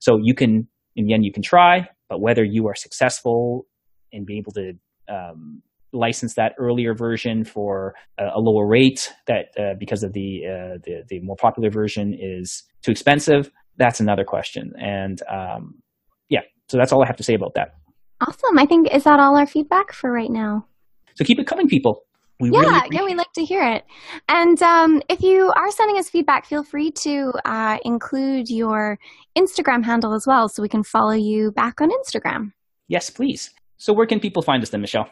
So 0.00 0.18
you 0.22 0.34
can, 0.34 0.68
in 0.96 1.06
the 1.06 1.14
end, 1.14 1.24
you 1.24 1.32
can 1.32 1.42
try, 1.42 1.88
but 2.08 2.20
whether 2.20 2.44
you 2.44 2.68
are 2.68 2.74
successful 2.74 3.66
in 4.14 4.24
be 4.24 4.38
able 4.38 4.52
to 4.52 4.72
um, 5.08 5.62
license 5.92 6.34
that 6.34 6.54
earlier 6.58 6.94
version 6.94 7.44
for 7.44 7.94
a, 8.18 8.24
a 8.34 8.40
lower 8.40 8.66
rate 8.66 9.12
that 9.26 9.46
uh, 9.58 9.74
because 9.78 10.02
of 10.02 10.12
the, 10.12 10.42
uh, 10.46 10.78
the, 10.84 11.02
the 11.08 11.20
more 11.20 11.36
popular 11.36 11.70
version 11.70 12.16
is 12.18 12.64
too 12.82 12.90
expensive? 12.90 13.50
That's 13.76 14.00
another 14.00 14.24
question. 14.24 14.72
And 14.78 15.20
um, 15.30 15.82
yeah. 16.28 16.40
So 16.68 16.76
that's 16.76 16.92
all 16.92 17.02
i 17.02 17.06
have 17.06 17.16
to 17.16 17.24
say 17.24 17.34
about 17.34 17.54
that. 17.54 17.74
Awesome. 18.20 18.58
I 18.58 18.66
think 18.66 18.92
is 18.92 19.04
that 19.04 19.20
all 19.20 19.36
our 19.36 19.46
feedback 19.46 19.92
for 19.92 20.10
right 20.10 20.30
now? 20.30 20.66
So 21.14 21.24
keep 21.24 21.38
it 21.38 21.46
coming 21.46 21.68
people. 21.68 22.04
We 22.40 22.50
yeah, 22.50 22.60
really 22.60 22.88
yeah, 22.90 23.04
we 23.04 23.14
like 23.14 23.32
to 23.34 23.44
hear 23.44 23.62
it. 23.62 23.84
And 24.28 24.60
um, 24.60 25.02
if 25.08 25.22
you 25.22 25.52
are 25.56 25.70
sending 25.70 25.98
us 25.98 26.10
feedback, 26.10 26.46
feel 26.46 26.64
free 26.64 26.90
to 27.02 27.32
uh, 27.44 27.78
include 27.84 28.50
your 28.50 28.98
Instagram 29.38 29.84
handle 29.84 30.14
as 30.14 30.26
well, 30.26 30.48
so 30.48 30.60
we 30.60 30.68
can 30.68 30.82
follow 30.82 31.12
you 31.12 31.52
back 31.52 31.80
on 31.80 31.90
Instagram. 31.90 32.52
Yes, 32.88 33.08
please. 33.08 33.50
So 33.76 33.92
where 33.92 34.06
can 34.06 34.20
people 34.20 34.42
find 34.42 34.62
us 34.62 34.70
then, 34.70 34.80
Michelle? 34.80 35.08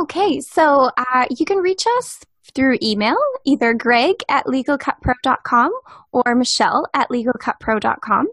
Okay, 0.00 0.40
so 0.40 0.90
uh, 0.96 1.26
you 1.30 1.44
can 1.44 1.58
reach 1.58 1.84
us 1.98 2.20
through 2.54 2.78
email, 2.82 3.16
either 3.44 3.74
greg 3.74 4.16
at 4.28 4.46
legalcutpro.com 4.46 5.70
or 6.12 6.34
michelle 6.34 6.86
at 6.94 7.08
legalcutpro.com. 7.10 8.26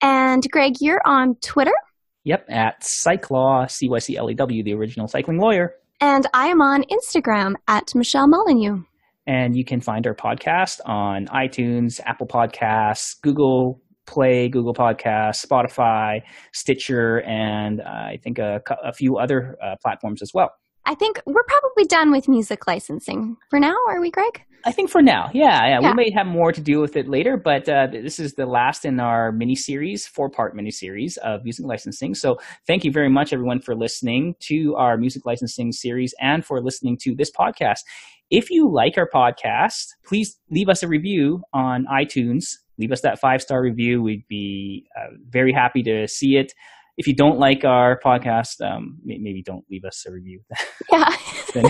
And 0.00 0.42
Greg, 0.50 0.76
you're 0.80 1.02
on 1.04 1.34
Twitter? 1.36 1.74
Yep, 2.24 2.46
at 2.48 2.80
Cyclaw, 2.82 3.70
C 3.70 3.88
Y 3.88 3.98
C 3.98 4.16
L 4.16 4.30
E 4.30 4.34
W, 4.34 4.62
the 4.62 4.74
original 4.74 5.06
cycling 5.06 5.38
lawyer. 5.38 5.74
And 6.00 6.26
I 6.34 6.48
am 6.48 6.60
on 6.60 6.84
Instagram 6.84 7.54
at 7.68 7.94
Michelle 7.94 8.28
Molyneux. 8.28 8.82
And 9.26 9.56
you 9.56 9.64
can 9.64 9.80
find 9.80 10.06
our 10.06 10.14
podcast 10.14 10.80
on 10.84 11.26
iTunes, 11.26 12.00
Apple 12.04 12.26
Podcasts, 12.26 13.20
Google 13.22 13.80
Play, 14.06 14.48
Google 14.48 14.74
Podcasts, 14.74 15.44
Spotify, 15.44 16.22
Stitcher, 16.52 17.22
and 17.22 17.80
uh, 17.80 17.84
I 17.84 18.20
think 18.22 18.38
a, 18.38 18.62
a 18.82 18.92
few 18.92 19.18
other 19.18 19.56
uh, 19.62 19.76
platforms 19.82 20.22
as 20.22 20.32
well. 20.32 20.52
I 20.86 20.94
think 20.94 21.20
we're 21.26 21.42
probably 21.42 21.84
done 21.84 22.12
with 22.12 22.28
music 22.28 22.66
licensing 22.66 23.36
for 23.50 23.58
now. 23.58 23.76
Are 23.88 24.00
we, 24.00 24.10
Greg? 24.10 24.44
I 24.64 24.72
think 24.72 24.90
for 24.90 25.00
now, 25.00 25.30
yeah, 25.32 25.64
yeah. 25.64 25.80
yeah. 25.80 25.90
We 25.90 25.94
may 25.94 26.10
have 26.10 26.26
more 26.26 26.50
to 26.50 26.60
do 26.60 26.80
with 26.80 26.96
it 26.96 27.08
later, 27.08 27.36
but 27.36 27.68
uh, 27.68 27.86
this 27.86 28.18
is 28.18 28.34
the 28.34 28.46
last 28.46 28.84
in 28.84 28.98
our 28.98 29.30
mini 29.30 29.54
series, 29.54 30.06
four 30.06 30.28
part 30.28 30.56
mini 30.56 30.72
series 30.72 31.16
of 31.18 31.44
music 31.44 31.66
licensing. 31.66 32.16
So, 32.16 32.38
thank 32.66 32.84
you 32.84 32.90
very 32.90 33.08
much, 33.08 33.32
everyone, 33.32 33.60
for 33.60 33.76
listening 33.76 34.34
to 34.40 34.74
our 34.74 34.96
music 34.96 35.24
licensing 35.24 35.70
series 35.70 36.14
and 36.20 36.44
for 36.44 36.60
listening 36.60 36.98
to 37.02 37.14
this 37.14 37.30
podcast. 37.30 37.80
If 38.30 38.50
you 38.50 38.68
like 38.68 38.98
our 38.98 39.08
podcast, 39.08 39.86
please 40.04 40.36
leave 40.50 40.68
us 40.68 40.82
a 40.82 40.88
review 40.88 41.42
on 41.52 41.86
iTunes. 41.86 42.56
Leave 42.78 42.92
us 42.92 43.00
that 43.02 43.18
five 43.18 43.42
star 43.42 43.62
review. 43.62 44.02
We'd 44.02 44.26
be 44.28 44.86
uh, 44.98 45.16
very 45.28 45.52
happy 45.52 45.82
to 45.84 46.06
see 46.08 46.36
it 46.36 46.52
if 46.96 47.06
you 47.06 47.14
don't 47.14 47.38
like 47.38 47.64
our 47.64 48.00
podcast, 48.02 48.60
um, 48.60 48.98
maybe 49.04 49.42
don't 49.42 49.64
leave 49.70 49.84
us 49.84 50.06
a 50.06 50.12
review. 50.12 50.40
yeah. 50.92 51.14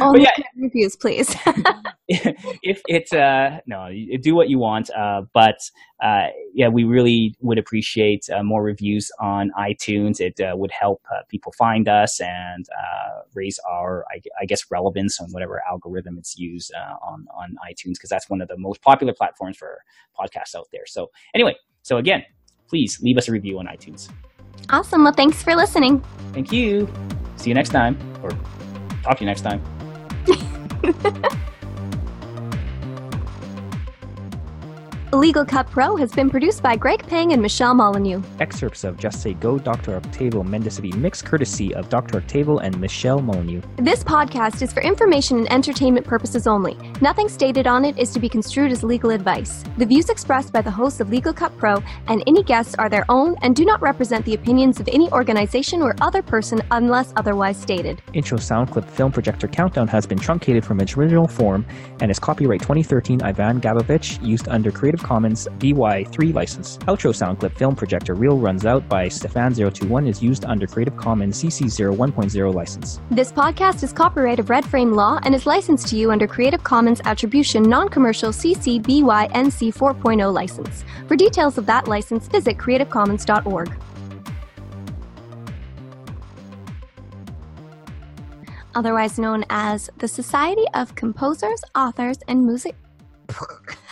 Only 0.00 0.22
yeah. 0.22 0.30
reviews, 0.56 0.96
please. 0.96 1.34
if 2.08 2.80
it's 2.88 3.12
uh 3.12 3.58
no 3.66 3.90
do 4.22 4.34
what 4.34 4.48
you 4.48 4.58
want 4.58 4.88
uh 4.96 5.20
but 5.34 5.58
uh 6.02 6.28
yeah 6.54 6.66
we 6.66 6.82
really 6.82 7.34
would 7.40 7.58
appreciate 7.58 8.26
uh, 8.34 8.42
more 8.42 8.62
reviews 8.62 9.10
on 9.20 9.50
itunes 9.58 10.18
it 10.18 10.40
uh, 10.40 10.56
would 10.56 10.70
help 10.70 11.02
uh, 11.14 11.20
people 11.28 11.52
find 11.52 11.86
us 11.86 12.18
and 12.20 12.66
uh 12.70 13.20
raise 13.34 13.60
our 13.70 14.06
I, 14.10 14.22
I 14.40 14.46
guess 14.46 14.70
relevance 14.70 15.20
on 15.20 15.30
whatever 15.32 15.62
algorithm 15.70 16.16
it's 16.16 16.38
used 16.38 16.72
uh, 16.74 16.94
on 17.06 17.26
on 17.36 17.56
itunes 17.70 17.94
because 17.94 18.08
that's 18.08 18.30
one 18.30 18.40
of 18.40 18.48
the 18.48 18.56
most 18.56 18.80
popular 18.80 19.12
platforms 19.12 19.58
for 19.58 19.82
podcasts 20.18 20.54
out 20.54 20.68
there 20.72 20.86
so 20.86 21.10
anyway 21.34 21.54
so 21.82 21.98
again 21.98 22.24
please 22.68 22.98
leave 23.02 23.18
us 23.18 23.28
a 23.28 23.32
review 23.32 23.58
on 23.58 23.66
itunes 23.66 24.08
Awesome. 24.70 25.04
Well, 25.04 25.12
thanks 25.12 25.42
for 25.42 25.54
listening. 25.56 26.02
thank 26.32 26.52
you 26.52 26.88
see 27.36 27.50
you 27.50 27.54
next 27.54 27.70
time 27.70 27.96
or 28.22 28.30
talk 29.02 29.16
to 29.18 29.24
you 29.24 29.26
next 29.26 29.42
time 29.42 29.60
Legal 35.14 35.42
Cut 35.42 35.66
Pro 35.70 35.96
has 35.96 36.12
been 36.12 36.28
produced 36.28 36.62
by 36.62 36.76
Greg 36.76 37.02
Pang 37.06 37.32
and 37.32 37.40
Michelle 37.40 37.72
Molyneux. 37.72 38.22
Excerpts 38.40 38.84
of 38.84 38.98
Just 38.98 39.22
Say 39.22 39.32
Go, 39.32 39.58
Dr. 39.58 39.96
Octavio 39.96 40.42
Mendicity 40.42 40.94
mix 40.94 41.22
courtesy 41.22 41.74
of 41.74 41.88
Dr. 41.88 42.18
Octavio 42.18 42.58
and 42.58 42.78
Michelle 42.78 43.22
Molyneux. 43.22 43.62
This 43.76 44.04
podcast 44.04 44.60
is 44.60 44.70
for 44.70 44.82
information 44.82 45.38
and 45.38 45.50
entertainment 45.50 46.06
purposes 46.06 46.46
only. 46.46 46.76
Nothing 47.00 47.30
stated 47.30 47.66
on 47.66 47.86
it 47.86 47.98
is 47.98 48.10
to 48.10 48.20
be 48.20 48.28
construed 48.28 48.70
as 48.70 48.82
legal 48.82 49.08
advice. 49.08 49.64
The 49.78 49.86
views 49.86 50.10
expressed 50.10 50.52
by 50.52 50.60
the 50.60 50.70
hosts 50.70 51.00
of 51.00 51.08
Legal 51.08 51.32
Cut 51.32 51.56
Pro 51.56 51.82
and 52.08 52.22
any 52.26 52.42
guests 52.42 52.74
are 52.74 52.90
their 52.90 53.06
own 53.08 53.34
and 53.40 53.56
do 53.56 53.64
not 53.64 53.80
represent 53.80 54.26
the 54.26 54.34
opinions 54.34 54.78
of 54.78 54.88
any 54.88 55.10
organization 55.12 55.80
or 55.80 55.94
other 56.02 56.20
person 56.20 56.60
unless 56.70 57.14
otherwise 57.16 57.56
stated. 57.56 58.02
Intro 58.12 58.36
sound 58.36 58.70
clip 58.70 58.84
film 58.84 59.10
projector 59.10 59.48
countdown 59.48 59.88
has 59.88 60.06
been 60.06 60.18
truncated 60.18 60.66
from 60.66 60.80
its 60.80 60.98
original 60.98 61.26
form 61.26 61.64
and 62.00 62.10
is 62.10 62.18
copyright 62.18 62.60
2013 62.60 63.22
Ivan 63.22 63.58
Gabovich, 63.58 64.22
used 64.22 64.48
under 64.48 64.70
Creative 64.70 64.97
Commons 65.00 65.48
BY3 65.58 66.34
license. 66.34 66.78
Outro 66.88 67.14
sound 67.14 67.40
clip 67.40 67.56
film 67.56 67.74
projector 67.74 68.14
reel 68.14 68.38
runs 68.38 68.66
out 68.66 68.88
by 68.88 69.06
Stefan021 69.06 70.08
is 70.08 70.22
used 70.22 70.44
under 70.44 70.66
Creative 70.66 70.96
Commons 70.96 71.42
CC0 71.42 71.96
1.0 71.96 72.54
license. 72.54 73.00
This 73.10 73.32
podcast 73.32 73.82
is 73.82 73.92
copyright 73.92 74.38
of 74.38 74.50
Red 74.50 74.64
Frame 74.64 74.92
Law 74.92 75.18
and 75.22 75.34
is 75.34 75.46
licensed 75.46 75.88
to 75.88 75.96
you 75.96 76.10
under 76.10 76.26
Creative 76.26 76.62
Commons 76.62 77.00
Attribution 77.04 77.62
Non-Commercial 77.62 78.30
CC 78.30 78.82
BY 78.82 79.28
NC 79.28 79.74
4.0 79.74 80.32
license. 80.32 80.84
For 81.06 81.16
details 81.16 81.58
of 81.58 81.66
that 81.66 81.88
license, 81.88 82.28
visit 82.28 82.58
creativecommons.org. 82.58 83.76
Otherwise 88.74 89.18
known 89.18 89.44
as 89.50 89.90
the 89.98 90.06
Society 90.06 90.64
of 90.74 90.94
Composers, 90.94 91.62
Authors, 91.74 92.18
and 92.28 92.46
Music. 92.46 92.76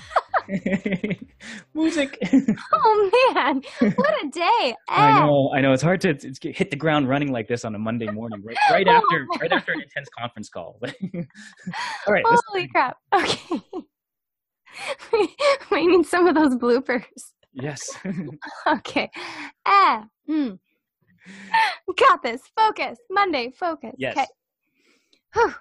music 1.74 2.18
Oh 2.72 3.11
man, 3.35 3.62
what 3.96 4.24
a 4.24 4.28
day! 4.30 4.74
I 4.88 5.11
Eh. 5.11 5.20
know, 5.20 5.50
I 5.54 5.61
know. 5.61 5.72
It's 5.72 5.82
hard 5.82 6.00
to 6.02 6.11
it's, 6.11 6.38
hit 6.42 6.70
the 6.70 6.76
ground 6.76 7.09
running 7.09 7.32
like 7.32 7.48
this 7.48 7.64
on 7.64 7.74
a 7.74 7.78
Monday 7.78 8.06
morning, 8.06 8.42
right, 8.44 8.56
right 8.70 8.87
after, 8.88 9.26
right 9.40 9.52
after 9.52 9.72
an 9.72 9.82
intense 9.82 10.09
conference 10.18 10.48
call. 10.48 10.78
All 10.82 12.12
right, 12.14 12.24
Holy 12.26 12.68
crap. 12.68 12.96
Okay. 13.14 13.61
we 15.70 15.87
need 15.87 16.06
some 16.06 16.26
of 16.26 16.35
those 16.35 16.54
bloopers. 16.56 17.04
yes. 17.52 17.96
Okay. 18.66 19.11
Ah. 19.64 20.04
Mm. 20.28 20.59
Got 21.98 22.22
this. 22.22 22.42
Focus. 22.56 22.98
Monday. 23.11 23.50
Focus. 23.59 23.94
Yes. 23.98 24.16
Okay. 24.16 24.26
Whew. 25.35 25.54